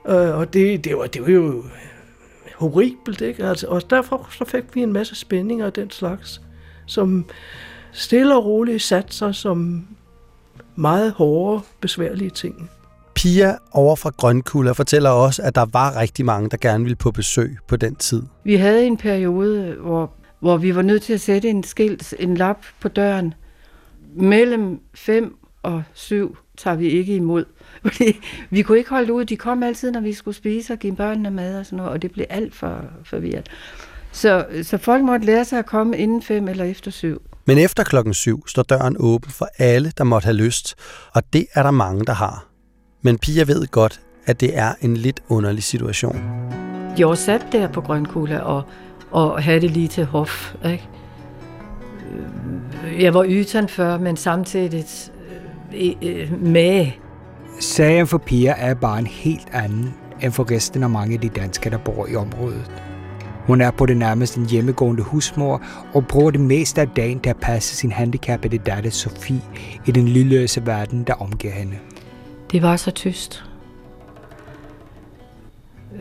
Øh, 0.07 0.37
og 0.37 0.53
det, 0.53 0.83
det, 0.83 0.97
var, 0.97 1.07
det 1.07 1.21
var 1.21 1.31
jo 1.31 1.63
horribelt, 2.55 3.21
ikke? 3.21 3.45
Altså, 3.45 3.67
og 3.67 3.89
derfor 3.89 4.27
så 4.31 4.45
fik 4.45 4.63
vi 4.73 4.83
en 4.83 4.93
masse 4.93 5.15
spændinger 5.15 5.65
af 5.65 5.73
den 5.73 5.91
slags, 5.91 6.41
som 6.85 7.25
stille 7.91 8.35
og 8.35 8.45
roligt 8.45 8.81
satte 8.81 9.15
sig 9.15 9.35
som 9.35 9.87
meget 10.75 11.11
hårde, 11.11 11.61
besværlige 11.81 12.29
ting. 12.29 12.69
Pia 13.15 13.55
over 13.71 13.95
fra 13.95 14.11
Grønkulda 14.17 14.71
fortæller 14.71 15.09
også, 15.09 15.41
at 15.41 15.55
der 15.55 15.65
var 15.73 15.99
rigtig 15.99 16.25
mange, 16.25 16.49
der 16.49 16.57
gerne 16.57 16.83
ville 16.83 16.95
på 16.95 17.11
besøg 17.11 17.57
på 17.67 17.75
den 17.75 17.95
tid. 17.95 18.23
Vi 18.43 18.55
havde 18.55 18.85
en 18.85 18.97
periode, 18.97 19.75
hvor 19.81 20.11
hvor 20.43 20.57
vi 20.57 20.75
var 20.75 20.81
nødt 20.81 21.01
til 21.01 21.13
at 21.13 21.21
sætte 21.21 21.49
en 21.49 21.63
skilt, 21.63 22.13
en 22.19 22.37
lap 22.37 22.57
på 22.79 22.87
døren. 22.87 23.33
Mellem 24.15 24.79
5 24.93 25.35
og 25.63 25.83
7 25.93 26.37
tager 26.57 26.75
vi 26.75 26.87
ikke 26.87 27.15
imod. 27.15 27.45
Fordi 27.81 28.19
vi 28.49 28.61
kunne 28.61 28.77
ikke 28.77 28.89
holde 28.89 29.13
ud. 29.13 29.25
De 29.25 29.37
kom 29.37 29.63
altid, 29.63 29.91
når 29.91 29.99
vi 29.99 30.13
skulle 30.13 30.37
spise 30.37 30.73
og 30.73 30.79
give 30.79 30.95
børnene 30.95 31.31
mad 31.31 31.59
og 31.59 31.65
sådan 31.65 31.77
noget, 31.77 31.91
og 31.91 32.01
det 32.01 32.11
blev 32.11 32.25
alt 32.29 32.55
for 32.55 32.81
forvirret. 33.03 33.49
Så, 34.11 34.45
så 34.63 34.77
folk 34.77 35.03
måtte 35.03 35.25
lære 35.25 35.45
sig 35.45 35.59
at 35.59 35.65
komme 35.65 35.97
inden 35.97 36.21
5 36.21 36.47
eller 36.47 36.65
efter 36.65 36.91
7. 36.91 37.21
Men 37.45 37.57
efter 37.57 37.83
klokken 37.83 38.13
7 38.13 38.47
står 38.47 38.63
døren 38.63 38.95
åben 38.99 39.31
for 39.31 39.47
alle, 39.57 39.91
der 39.97 40.03
måtte 40.03 40.25
have 40.25 40.37
lyst, 40.37 40.75
og 41.13 41.33
det 41.33 41.45
er 41.53 41.63
der 41.63 41.71
mange, 41.71 42.05
der 42.05 42.13
har. 42.13 42.45
Men 43.01 43.17
Pia 43.17 43.43
ved 43.43 43.67
godt, 43.67 44.01
at 44.25 44.41
det 44.41 44.57
er 44.57 44.73
en 44.81 44.97
lidt 44.97 45.19
underlig 45.29 45.63
situation. 45.63 46.15
Jeg 46.97 47.07
var 47.07 47.15
sat 47.15 47.45
der 47.51 47.67
på 47.67 47.81
Grønkula 47.81 48.39
og, 48.39 48.63
og 49.13 49.43
havde 49.43 49.61
det 49.61 49.71
lige 49.71 49.87
til 49.87 50.05
hof. 50.05 50.55
Ikke? 50.65 50.87
Jeg 52.99 53.13
var 53.13 53.25
yteren 53.27 53.69
før, 53.69 53.97
men 53.97 54.17
samtidig 54.17 54.85
øh, 55.73 55.93
øh, 56.01 56.41
med. 56.41 56.87
Sagen 57.59 58.07
for 58.07 58.17
Pia 58.17 58.55
er 58.57 58.73
bare 58.73 58.99
en 58.99 59.07
helt 59.07 59.47
anden 59.53 59.93
end 60.21 60.31
for 60.31 60.51
resten 60.51 60.83
af 60.83 60.89
mange 60.89 61.13
af 61.13 61.21
de 61.21 61.29
danskere, 61.29 61.71
der 61.71 61.77
bor 61.77 62.07
i 62.07 62.15
området. 62.15 62.71
Hun 63.47 63.61
er 63.61 63.71
på 63.71 63.85
det 63.85 63.97
nærmeste 63.97 64.39
en 64.39 64.45
hjemmegående 64.45 65.03
husmor 65.03 65.61
og 65.93 66.07
bruger 66.07 66.31
det 66.31 66.39
meste 66.39 66.81
af 66.81 66.87
dagen 66.87 67.19
til 67.19 67.29
at 67.29 67.37
passe 67.37 67.75
sin 67.75 67.91
handicappede 67.91 68.57
datter 68.57 68.89
Sofie 68.89 69.41
i 69.87 69.91
den 69.91 70.07
lydløse 70.07 70.65
verden, 70.65 71.03
der 71.03 71.13
omgiver 71.13 71.53
hende. 71.53 71.77
Det 72.51 72.61
var 72.61 72.75
så 72.75 72.91
tyst. 72.91 73.43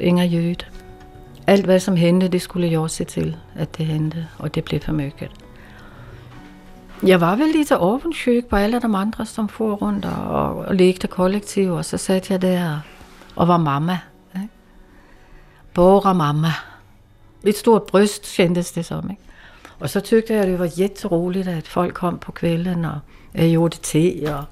Inger 0.01 0.25
Jøde. 0.25 0.72
Alt 1.47 1.65
hvad 1.65 1.81
som 1.81 1.97
hente, 1.97 2.29
det 2.29 2.43
skulle 2.43 2.71
jeg 2.71 2.79
også 2.79 2.97
se 2.97 3.05
til, 3.05 3.37
at 3.57 3.79
det 3.79 3.87
hente, 3.87 4.29
og 4.39 4.55
det 4.55 4.65
blev 4.65 4.81
for 4.81 4.93
mørket. 4.93 5.31
Jeg 7.07 7.21
var 7.21 7.37
vel 7.37 7.49
lige 7.49 7.67
så 7.67 7.77
åbent 7.77 8.17
på 8.51 8.57
alle 8.57 8.81
de 8.81 8.97
andre, 8.97 9.27
som 9.27 9.49
for 9.49 9.75
rundt 9.75 10.05
og, 10.05 10.57
og 10.57 10.75
lekte 10.75 11.07
kollektiv, 11.07 11.73
og 11.73 11.85
så 11.85 11.97
satte 11.97 12.33
jeg 12.33 12.43
der 12.43 12.81
og 13.37 13.49
var 13.49 13.57
mamma. 13.57 13.99
Ikke? 14.35 14.49
Bora 15.75 16.13
mamma. 16.13 16.53
Et 17.45 17.57
stort 17.57 17.83
bryst 17.83 18.25
kändes 18.25 18.73
det 18.73 18.85
som. 18.85 19.11
Ikke? 19.11 19.23
Og 19.81 19.91
så 19.91 20.01
tykte 20.01 20.35
jeg, 20.35 20.43
at 20.43 20.49
det 20.49 20.59
var 20.59 20.67
jätteroligt, 20.67 21.49
at 21.49 21.69
folk 21.69 21.95
kom 21.95 22.19
på 22.19 22.33
kvällen, 22.33 22.87
og 22.87 22.99
jeg 23.35 23.51
gjorde 23.51 23.77
te, 23.83 24.35
og, 24.35 24.45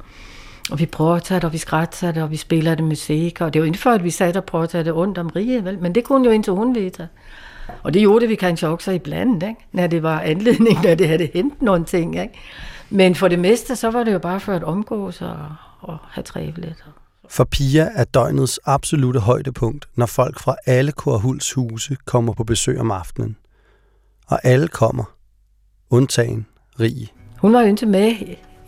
og 0.70 0.78
vi 0.78 0.87
pratade, 0.87 1.44
og 1.44 1.52
vi 1.52 1.59
skrattade, 1.59 2.22
og 2.22 2.30
vi 2.30 2.37
spillede 2.37 2.83
musik. 2.83 3.40
Og 3.40 3.54
det 3.54 3.61
var 3.62 3.66
ikke 3.66 3.78
for, 3.78 3.90
at 3.90 4.04
vi 4.04 4.11
satte 4.11 4.38
og 4.38 4.44
pratade 4.44 4.90
rundt 4.90 5.18
om 5.18 5.28
Rie, 5.28 5.64
vel? 5.64 5.78
men 5.78 5.94
det 5.94 6.04
kunne 6.04 6.24
jo 6.24 6.30
inte 6.30 6.52
hun 6.52 6.74
vide. 6.74 7.09
Og 7.83 7.94
det 7.94 8.02
gjorde 8.02 8.28
vi 8.28 8.35
kanskje 8.35 8.68
også 8.68 8.90
ibland, 8.90 9.42
ikke? 9.42 9.66
når 9.72 9.87
det 9.87 10.02
var 10.02 10.20
anledning, 10.20 10.83
når 10.85 10.94
det 10.94 11.09
havde 11.09 11.28
hent 11.35 11.62
nogle 11.62 11.85
ting. 11.85 12.20
Ikke? 12.22 12.35
Men 12.90 13.14
for 13.14 13.28
det 13.28 13.38
meste, 13.38 13.76
så 13.76 13.90
var 13.90 14.04
det 14.04 14.12
jo 14.12 14.18
bare 14.18 14.40
for 14.40 14.52
at 14.52 14.64
omgås 14.64 15.22
og, 15.22 15.37
og 15.80 15.98
have 16.11 16.24
trevligt. 16.24 16.85
For 17.28 17.44
Pia 17.44 17.88
er 17.94 18.04
døgnets 18.04 18.61
absolute 18.64 19.20
højdepunkt, 19.20 19.88
når 19.96 20.06
folk 20.06 20.40
fra 20.40 20.56
alle 20.66 20.92
Korhuls 20.92 21.52
huse 21.52 21.96
kommer 22.04 22.33
på 22.33 22.44
besøg 22.44 22.80
om 22.80 22.90
aftenen. 22.90 23.37
Og 24.26 24.40
alle 24.44 24.68
kommer, 24.68 25.04
undtagen 25.90 26.46
Rig. 26.80 27.12
Hun 27.38 27.52
var 27.52 27.61
jo 27.61 27.66
ikke 27.66 27.87
med 27.87 28.14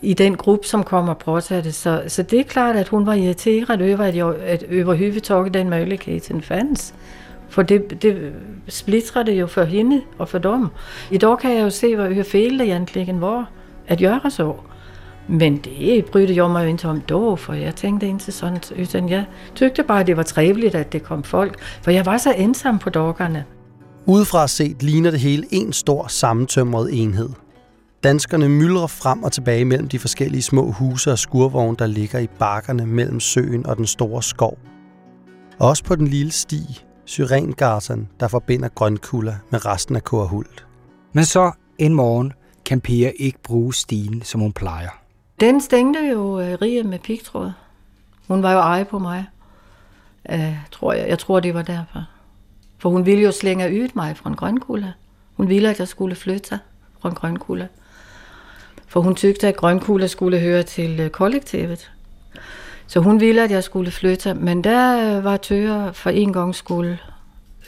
i 0.03 0.13
den 0.13 0.35
gruppe, 0.35 0.67
som 0.67 0.83
kom 0.83 1.09
og 1.09 1.17
påsatte, 1.17 1.71
så, 1.71 2.03
så 2.07 2.23
det 2.23 2.39
er 2.39 2.43
klart, 2.43 2.75
at 2.75 2.87
hun 2.87 3.05
var 3.05 3.13
irriteret 3.13 3.81
over, 3.81 4.03
at, 4.03 4.15
jeg, 4.15 4.35
at 4.45 4.63
overhovedet 4.71 5.53
den 5.53 5.69
muligheden 5.69 6.41
fandt. 6.41 6.93
For 7.49 7.61
det, 7.61 8.01
det 8.01 8.33
splittrer 8.67 9.23
det 9.23 9.33
jo 9.33 9.47
for 9.47 9.63
hende 9.63 10.01
og 10.17 10.29
for 10.29 10.37
dem. 10.37 10.67
I 11.11 11.17
dag 11.17 11.39
kan 11.39 11.55
jeg 11.55 11.63
jo 11.63 11.69
se, 11.69 11.95
hvor 11.95 12.23
fel 12.23 12.59
det 12.59 12.67
egentlig 12.67 13.21
var 13.21 13.51
at 13.87 13.99
gøre 13.99 14.31
så. 14.31 14.53
Men 15.27 15.57
det 15.57 16.05
brydde 16.05 16.35
jeg 16.35 16.49
mig 16.49 16.63
jo 16.63 16.67
ikke 16.67 16.87
om 16.87 17.01
då, 17.01 17.35
for 17.35 17.53
jeg 17.53 17.75
tænkte 17.75 18.07
ikke 18.07 18.19
sådan, 18.19 18.61
utan 18.81 19.09
jeg 19.09 19.25
tykte 19.55 19.83
bare, 19.83 19.99
at 19.99 20.07
det 20.07 20.17
var 20.17 20.23
trevligt, 20.23 20.75
at 20.75 20.93
det 20.93 21.03
kom 21.03 21.23
folk, 21.23 21.59
for 21.81 21.91
jeg 21.91 22.05
var 22.05 22.17
så 22.17 22.33
ensam 22.37 22.79
på 22.79 22.89
dokkerne. 22.89 23.45
Udefra 24.05 24.47
set 24.47 24.83
ligner 24.83 25.11
det 25.11 25.19
hele 25.19 25.43
en 25.51 25.73
stor 25.73 26.07
sammentømret 26.07 26.89
enhed. 27.01 27.29
Danskerne 28.03 28.49
myldrer 28.49 28.87
frem 28.87 29.23
og 29.23 29.31
tilbage 29.31 29.65
mellem 29.65 29.87
de 29.87 29.99
forskellige 29.99 30.41
små 30.41 30.71
huse 30.71 31.11
og 31.11 31.19
skurvogne, 31.19 31.77
der 31.77 31.87
ligger 31.87 32.19
i 32.19 32.27
bakkerne 32.27 32.85
mellem 32.85 33.19
søen 33.19 33.65
og 33.65 33.77
den 33.77 33.85
store 33.85 34.23
skov. 34.23 34.57
Og 35.59 35.69
også 35.69 35.83
på 35.83 35.95
den 35.95 36.07
lille 36.07 36.31
sti, 36.31 36.83
Syrengatan, 37.05 38.09
der 38.19 38.27
forbinder 38.27 38.69
Grønkulla 38.69 39.37
med 39.49 39.65
resten 39.65 39.95
af 39.95 40.03
Korhult. 40.03 40.65
Men 41.13 41.25
så 41.25 41.51
en 41.77 41.93
morgen 41.93 42.33
kan 42.65 42.81
Pia 42.81 43.11
ikke 43.15 43.39
bruge 43.43 43.73
stien, 43.73 44.21
som 44.21 44.41
hun 44.41 44.53
plejer. 44.53 44.89
Den 45.39 45.61
stængte 45.61 45.99
jo 45.99 46.19
uh, 46.19 46.61
Rie 46.61 46.83
med 46.83 46.99
pigtråd. 46.99 47.51
Hun 48.27 48.43
var 48.43 48.51
jo 48.51 48.59
eje 48.59 48.85
på 48.85 48.99
mig, 48.99 49.25
uh, 50.33 50.55
tror 50.71 50.93
jeg. 50.93 51.09
Jeg 51.09 51.19
tror, 51.19 51.39
det 51.39 51.53
var 51.53 51.61
derfor. 51.61 52.05
For 52.77 52.89
hun 52.89 53.05
ville 53.05 53.23
jo 53.23 53.31
slænge 53.31 53.83
ud 53.83 53.89
mig 53.95 54.17
fra 54.17 54.29
en 54.29 54.35
grønkula. 54.35 54.91
Hun 55.33 55.49
ville, 55.49 55.69
at 55.69 55.79
jeg 55.79 55.87
skulle 55.87 56.15
flytte 56.15 56.59
fra 56.99 57.09
en 57.09 57.15
grønkula. 57.15 57.67
For 58.93 59.01
hun 59.01 59.15
tykte, 59.15 59.47
at 59.47 59.55
grønkugler 59.55 60.07
skulle 60.07 60.39
høre 60.39 60.63
til 60.63 60.99
øh, 60.99 61.09
kollektivet. 61.09 61.91
Så 62.87 62.99
hun 62.99 63.19
ville, 63.19 63.43
at 63.43 63.51
jeg 63.51 63.63
skulle 63.63 63.91
flytte, 63.91 64.33
men 64.33 64.63
der 64.63 65.17
øh, 65.17 65.23
var 65.23 65.37
Tøger 65.37 65.91
for 65.91 66.09
en 66.09 66.33
gang 66.33 66.55
skulle 66.55 66.97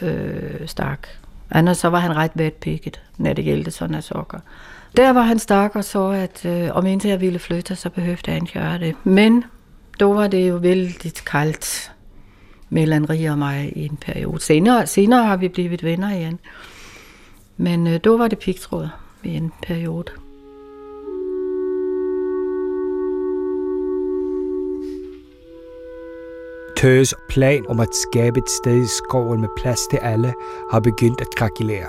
øh, 0.02 0.68
stak. 0.68 1.08
Anders 1.52 1.78
så 1.78 1.88
var 1.88 2.00
han 2.00 2.16
ret 2.16 2.32
vetpikket, 2.36 3.02
når 3.18 3.34
det 3.34 3.46
gældte 3.46 3.72
sådan 3.72 3.96
af 3.96 4.04
sokker. 4.04 4.40
Der 4.98 5.14
var 5.14 5.22
han 5.22 5.40
stak 5.40 5.76
og 5.76 5.84
så, 5.84 6.08
at 6.08 6.46
øh, 6.46 6.70
om 6.72 6.86
indtil 6.86 7.10
jeg 7.10 7.22
ville 7.22 7.40
flytte, 7.40 7.76
så 7.76 7.90
behøvede 7.90 8.32
han 8.32 8.36
ikke 8.36 8.60
gøre 8.60 8.80
det. 8.80 8.96
Men 9.04 9.44
då 10.00 10.14
var 10.14 10.28
det 10.28 10.50
jo 10.50 10.56
vældig 10.56 11.12
koldt 11.26 11.92
mellem 12.70 13.06
Rie 13.06 13.32
og 13.32 13.38
mig 13.38 13.74
i 13.76 13.86
en 13.86 13.98
periode. 13.98 14.42
Senere, 14.42 14.88
senere 14.88 15.26
har 15.26 15.38
vi 15.38 15.48
blivet 15.48 15.84
venner 15.84 16.16
igen. 16.16 16.40
Men 17.58 17.88
øh, 17.88 18.00
då 18.04 18.18
var 18.18 18.28
det 18.28 18.40
pigtråd 18.40 18.88
i 19.24 19.36
en 19.36 19.52
periode. 19.68 20.25
Tøs 26.86 27.14
plan 27.30 27.66
om 27.70 27.80
at 27.80 27.88
skabe 27.94 28.40
et 28.40 28.50
sted 28.50 28.84
i 28.84 28.88
skoven 28.88 29.42
med 29.42 29.50
plads 29.58 29.80
til 29.92 29.98
alle 29.98 30.34
har 30.72 30.80
begyndt 30.80 31.22
at 31.22 31.28
krakelere. 31.36 31.88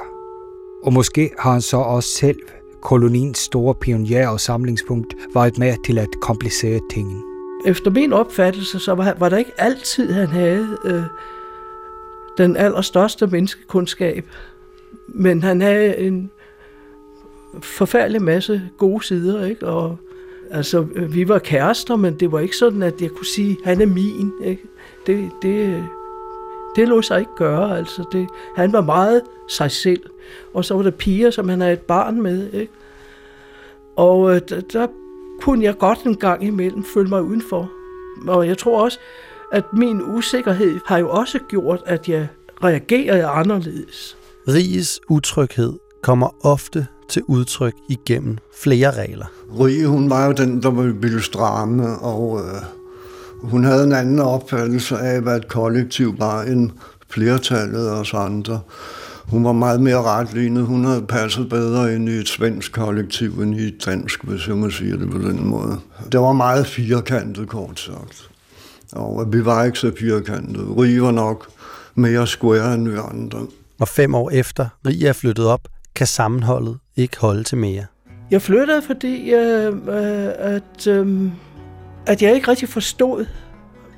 Og 0.82 0.92
måske 0.92 1.30
har 1.38 1.52
han 1.52 1.60
så 1.60 1.76
også 1.76 2.08
selv, 2.08 2.36
koloniens 2.82 3.38
store 3.38 3.74
pioner 3.74 4.28
og 4.28 4.40
samlingspunkt, 4.40 5.14
været 5.34 5.58
med 5.58 5.74
til 5.86 5.98
at 5.98 6.08
komplicere 6.20 6.80
tingene. 6.92 7.20
Efter 7.66 7.90
min 7.90 8.12
opfattelse, 8.12 8.78
så 8.78 8.94
var, 8.94 9.16
var 9.18 9.28
der 9.28 9.36
ikke 9.36 9.52
altid, 9.58 10.12
han 10.12 10.28
havde 10.28 10.78
øh, 10.84 11.02
den 12.38 12.56
allerstørste 12.56 13.26
menneskekundskab. 13.26 14.24
Men 15.08 15.42
han 15.42 15.60
havde 15.60 15.98
en 15.98 16.30
forfærdelig 17.62 18.22
masse 18.22 18.62
gode 18.78 19.04
sider, 19.04 19.46
ikke? 19.46 19.66
Og 19.66 19.98
altså, 20.50 20.80
vi 21.08 21.28
var 21.28 21.38
kærester, 21.38 21.96
men 21.96 22.14
det 22.20 22.32
var 22.32 22.38
ikke 22.38 22.56
sådan, 22.56 22.82
at 22.82 23.02
jeg 23.02 23.10
kunne 23.10 23.26
sige, 23.26 23.56
han 23.64 23.80
er 23.80 23.86
min, 23.86 24.32
ikke? 24.44 24.62
det, 25.06 25.30
det, 25.42 25.84
det 26.76 26.88
lå 26.88 27.02
sig 27.02 27.20
ikke 27.20 27.36
gøre. 27.36 27.78
Altså 27.78 28.04
det, 28.12 28.28
han 28.56 28.72
var 28.72 28.80
meget 28.80 29.22
sig 29.48 29.70
selv. 29.70 30.02
Og 30.54 30.64
så 30.64 30.74
var 30.74 30.82
der 30.82 30.90
piger, 30.90 31.30
som 31.30 31.48
han 31.48 31.60
havde 31.60 31.72
et 31.72 31.80
barn 31.80 32.22
med. 32.22 32.52
Ikke? 32.52 32.72
Og 33.96 34.34
øh, 34.34 34.40
der, 34.48 34.60
der 34.60 34.86
kunne 35.40 35.64
jeg 35.64 35.78
godt 35.78 36.02
en 36.02 36.16
gang 36.16 36.44
imellem 36.44 36.84
føle 36.84 37.08
mig 37.08 37.22
udenfor. 37.22 37.70
Og 38.28 38.48
jeg 38.48 38.58
tror 38.58 38.82
også, 38.82 38.98
at 39.52 39.64
min 39.72 40.02
usikkerhed 40.02 40.80
har 40.86 40.98
jo 40.98 41.10
også 41.10 41.38
gjort, 41.48 41.82
at 41.86 42.08
jeg 42.08 42.28
reagerede 42.64 43.26
anderledes. 43.26 44.16
Riges 44.48 45.00
utryghed 45.08 45.72
kommer 46.02 46.46
ofte 46.46 46.86
til 47.10 47.22
udtryk 47.22 47.74
igennem 47.88 48.38
flere 48.62 48.90
regler. 48.90 49.26
Rie, 49.60 49.86
hun 49.86 50.10
var 50.10 50.26
jo 50.26 50.32
den, 50.32 50.62
der 50.62 50.70
ville 50.70 51.22
stramme, 51.22 51.98
og 51.98 52.40
øh, 52.40 52.62
hun 53.50 53.64
havde 53.64 53.84
en 53.84 53.92
anden 53.92 54.18
opfattelse 54.18 54.98
af, 54.98 55.20
hvad 55.20 55.36
et 55.36 55.48
kollektiv 55.48 56.18
var 56.18 56.42
end 56.42 56.70
flertallet 57.08 57.86
af 57.86 57.92
os 57.92 58.14
andre. 58.14 58.60
Hun 59.26 59.44
var 59.44 59.52
meget 59.52 59.80
mere 59.80 60.02
retlignet. 60.02 60.66
Hun 60.66 60.84
havde 60.84 61.02
passet 61.02 61.48
bedre 61.48 61.94
ind 61.94 62.08
i 62.08 62.12
et 62.12 62.28
svensk 62.28 62.72
kollektiv 62.72 63.40
end 63.40 63.60
i 63.60 63.62
et 63.62 63.82
dansk, 63.86 64.24
hvis 64.24 64.48
jeg 64.48 64.56
må 64.56 64.70
sige 64.70 64.92
det 64.92 65.10
på 65.10 65.18
den 65.18 65.46
måde. 65.46 65.78
Det 66.12 66.20
var 66.20 66.32
meget 66.32 66.66
firkantet, 66.66 67.48
kort 67.48 67.80
sagt. 67.80 68.30
Og 68.92 69.32
vi 69.32 69.44
var 69.44 69.64
ikke 69.64 69.78
så 69.78 69.92
firkantede. 69.98 70.66
Rie 70.66 71.02
var 71.02 71.10
nok 71.10 71.46
mere 71.94 72.26
square 72.26 72.74
end 72.74 72.88
vi 72.88 72.96
andre. 73.12 73.46
Og 73.80 73.88
fem 73.88 74.14
år 74.14 74.30
efter 74.30 74.68
Rie 74.86 75.08
er 75.08 75.12
flyttet 75.12 75.46
op, 75.46 75.68
kan 75.96 76.06
sammenholdet 76.06 76.78
ikke 76.96 77.20
holde 77.20 77.42
til 77.42 77.58
mere. 77.58 77.84
Jeg 78.30 78.42
flyttede, 78.42 78.82
fordi 78.82 79.34
øh, 79.34 79.72
øh, 79.72 80.32
at... 80.38 80.86
Øh, 80.86 81.30
at 82.06 82.22
jeg 82.22 82.34
ikke 82.34 82.48
rigtig 82.48 82.68
forstod, 82.68 83.26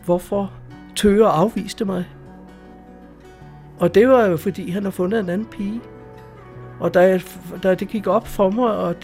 hvorfor 0.05 0.53
Tøger 0.97 1.27
afviste 1.27 1.85
mig. 1.85 2.05
Og 3.79 3.95
det 3.95 4.09
var 4.09 4.27
jo, 4.27 4.37
fordi 4.37 4.71
han 4.71 4.85
har 4.85 4.91
fundet 4.91 5.21
en 5.21 5.29
anden 5.29 5.47
pige. 5.47 5.81
Og 6.81 6.95
da, 6.95 7.01
jeg, 7.01 7.23
da 7.63 7.75
det 7.75 7.89
gik 7.89 8.07
op 8.07 8.29
for 8.29 8.51
mig, 8.51 8.71
og 8.71 8.95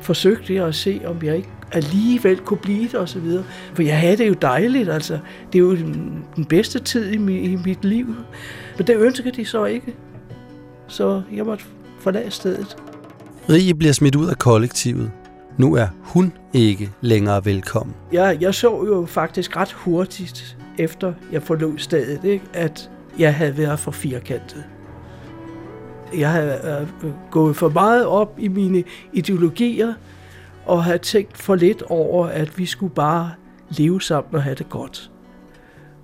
forsøgte 0.00 0.54
jeg 0.54 0.66
at 0.66 0.74
se, 0.74 1.00
om 1.04 1.22
jeg 1.22 1.36
ikke 1.36 1.48
alligevel 1.72 2.38
kunne 2.38 2.58
blive 2.58 2.82
det 2.82 2.94
og 2.94 3.08
så 3.08 3.18
videre. 3.18 3.44
For 3.74 3.82
jeg 3.82 4.00
havde 4.00 4.16
det 4.16 4.28
jo 4.28 4.34
dejligt, 4.34 4.88
altså. 4.88 5.18
Det 5.52 5.58
er 5.58 5.62
jo 5.62 5.76
den, 5.76 6.44
bedste 6.48 6.78
tid 6.78 7.10
i, 7.12 7.18
mi, 7.18 7.38
i 7.38 7.56
mit 7.56 7.84
liv. 7.84 8.06
Men 8.76 8.86
det 8.86 8.96
ønskede 8.96 9.30
de 9.30 9.44
så 9.44 9.64
ikke. 9.64 9.94
Så 10.86 11.22
jeg 11.32 11.44
måtte 11.44 11.64
forlade 12.06 12.30
stedet. 12.30 12.76
Rie 13.50 13.74
bliver 13.74 13.92
smidt 13.92 14.14
ud 14.16 14.28
af 14.28 14.38
kollektivet. 14.38 15.10
Nu 15.58 15.74
er 15.74 15.86
hun 16.00 16.32
ikke 16.52 16.90
længere 17.00 17.44
velkommen. 17.44 17.94
Jeg, 18.12 18.38
jeg 18.40 18.54
så 18.54 18.84
jo 18.84 19.06
faktisk 19.08 19.56
ret 19.56 19.72
hurtigt, 19.72 20.56
efter 20.78 21.12
jeg 21.32 21.42
forlod 21.42 21.78
stedet, 21.78 22.24
ikke, 22.24 22.44
at 22.52 22.90
jeg 23.18 23.34
havde 23.34 23.58
været 23.58 23.78
for 23.78 23.90
firkantet. 23.90 24.64
Jeg 26.16 26.30
havde 26.30 26.86
øh, 27.04 27.10
gået 27.30 27.56
for 27.56 27.68
meget 27.68 28.06
op 28.06 28.38
i 28.38 28.48
mine 28.48 28.84
ideologier, 29.12 29.94
og 30.66 30.84
havde 30.84 30.98
tænkt 30.98 31.38
for 31.38 31.54
lidt 31.54 31.82
over, 31.82 32.26
at 32.26 32.58
vi 32.58 32.66
skulle 32.66 32.94
bare 32.94 33.30
leve 33.68 34.02
sammen 34.02 34.34
og 34.34 34.42
have 34.42 34.54
det 34.54 34.68
godt. 34.68 35.10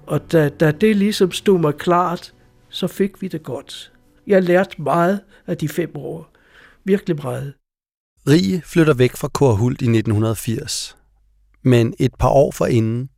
Og 0.07 0.33
da, 0.33 0.49
da 0.49 0.71
det 0.71 0.97
ligesom 0.97 1.33
stod 1.33 1.59
mig 1.59 1.75
klart, 1.75 2.33
så 2.69 2.87
fik 2.87 3.23
vi 3.23 3.29
det 3.29 3.43
godt. 3.43 3.92
Jeg 4.27 4.43
lærte 4.43 4.83
meget 4.83 5.21
af 5.47 5.57
de 5.57 5.69
fem 5.69 5.91
år. 5.95 6.33
Virkelig 6.85 7.17
meget. 7.23 7.55
Rie 8.29 8.63
flytter 8.65 8.95
væk 8.95 9.17
fra 9.17 9.29
Korhult 9.29 9.83
i 9.83 9.85
1980. 9.85 10.97
Men 11.63 11.95
et 11.99 12.15
par 12.19 12.29
år 12.29 12.51
forinden, 12.51 13.09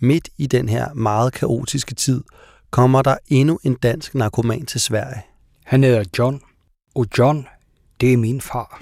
midt 0.00 0.28
i 0.38 0.46
den 0.46 0.68
her 0.68 0.94
meget 0.94 1.32
kaotiske 1.32 1.94
tid, 1.94 2.22
kommer 2.70 3.02
der 3.02 3.16
endnu 3.28 3.58
en 3.62 3.74
dansk 3.74 4.14
narkoman 4.14 4.66
til 4.66 4.80
Sverige. 4.80 5.22
Han 5.64 5.84
hedder 5.84 6.04
John, 6.18 6.40
og 6.94 7.06
John, 7.18 7.46
det 8.00 8.12
er 8.12 8.16
min 8.16 8.40
far. 8.40 8.78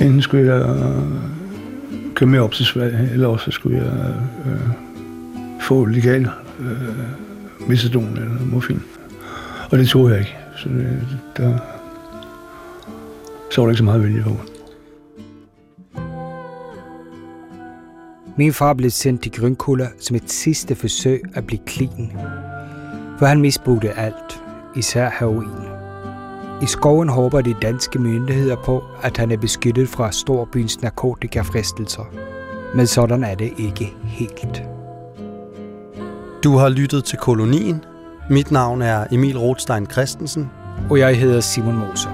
Enten 0.00 0.22
skulle 0.22 0.54
jeg 0.54 0.76
øh, 0.76 2.14
køre 2.14 2.28
med 2.28 2.38
op 2.38 2.52
til 2.52 2.64
Sverige, 2.64 3.10
eller 3.12 3.28
også 3.28 3.50
skulle 3.50 3.76
jeg 3.78 4.14
øh, 4.46 4.60
få 5.60 5.84
legal 5.84 6.28
øh, 6.60 7.68
metadon 7.68 8.16
eller 8.16 8.44
morfin. 8.44 8.82
Og 9.70 9.78
det 9.78 9.88
tog 9.88 10.10
jeg 10.10 10.18
ikke. 10.18 10.36
Så 10.56 10.68
det, 10.68 11.06
der, 11.36 11.58
så 13.50 13.60
var 13.60 13.66
der 13.66 13.70
ikke 13.70 13.78
så 13.78 13.84
meget 13.84 14.02
vælge 14.02 14.22
på. 14.22 14.36
Min 18.36 18.52
far 18.52 18.74
blev 18.74 18.90
sendt 18.90 19.22
til 19.22 19.32
Grønkuller 19.32 19.88
som 20.00 20.16
et 20.16 20.30
sidste 20.30 20.74
forsøg 20.74 21.22
at 21.34 21.46
blive 21.46 21.60
clean. 21.68 22.12
For 23.18 23.26
han 23.26 23.40
misbrugte 23.40 23.92
alt, 23.92 24.42
især 24.76 25.10
heroin. 25.18 25.76
I 26.62 26.66
skoven 26.66 27.08
håber 27.08 27.40
de 27.40 27.54
danske 27.62 27.98
myndigheder 27.98 28.56
på, 28.56 28.84
at 29.02 29.16
han 29.16 29.30
er 29.30 29.36
beskyttet 29.36 29.88
fra 29.88 30.12
storbyens 30.12 30.82
narkotikafristelser. 30.82 32.04
Men 32.74 32.86
sådan 32.86 33.24
er 33.24 33.34
det 33.34 33.52
ikke 33.58 33.94
helt. 34.04 34.62
Du 36.44 36.56
har 36.56 36.68
lyttet 36.68 37.04
til 37.04 37.18
Kolonien. 37.18 37.84
Mit 38.30 38.50
navn 38.50 38.82
er 38.82 39.06
Emil 39.12 39.38
Rothstein 39.38 39.86
Christensen. 39.90 40.50
Og 40.90 40.98
jeg 40.98 41.18
hedder 41.18 41.40
Simon 41.40 41.76
Moser. 41.76 42.10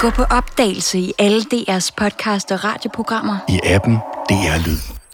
Gå 0.00 0.10
på 0.10 0.22
opdagelse 0.22 0.98
i 0.98 1.12
alle 1.18 1.40
DR's 1.40 1.90
podcast 1.96 2.52
og 2.52 2.64
radioprogrammer. 2.64 3.36
I 3.48 3.60
appen 3.64 3.98
DR 4.28 4.58
Lyd. 4.66 5.05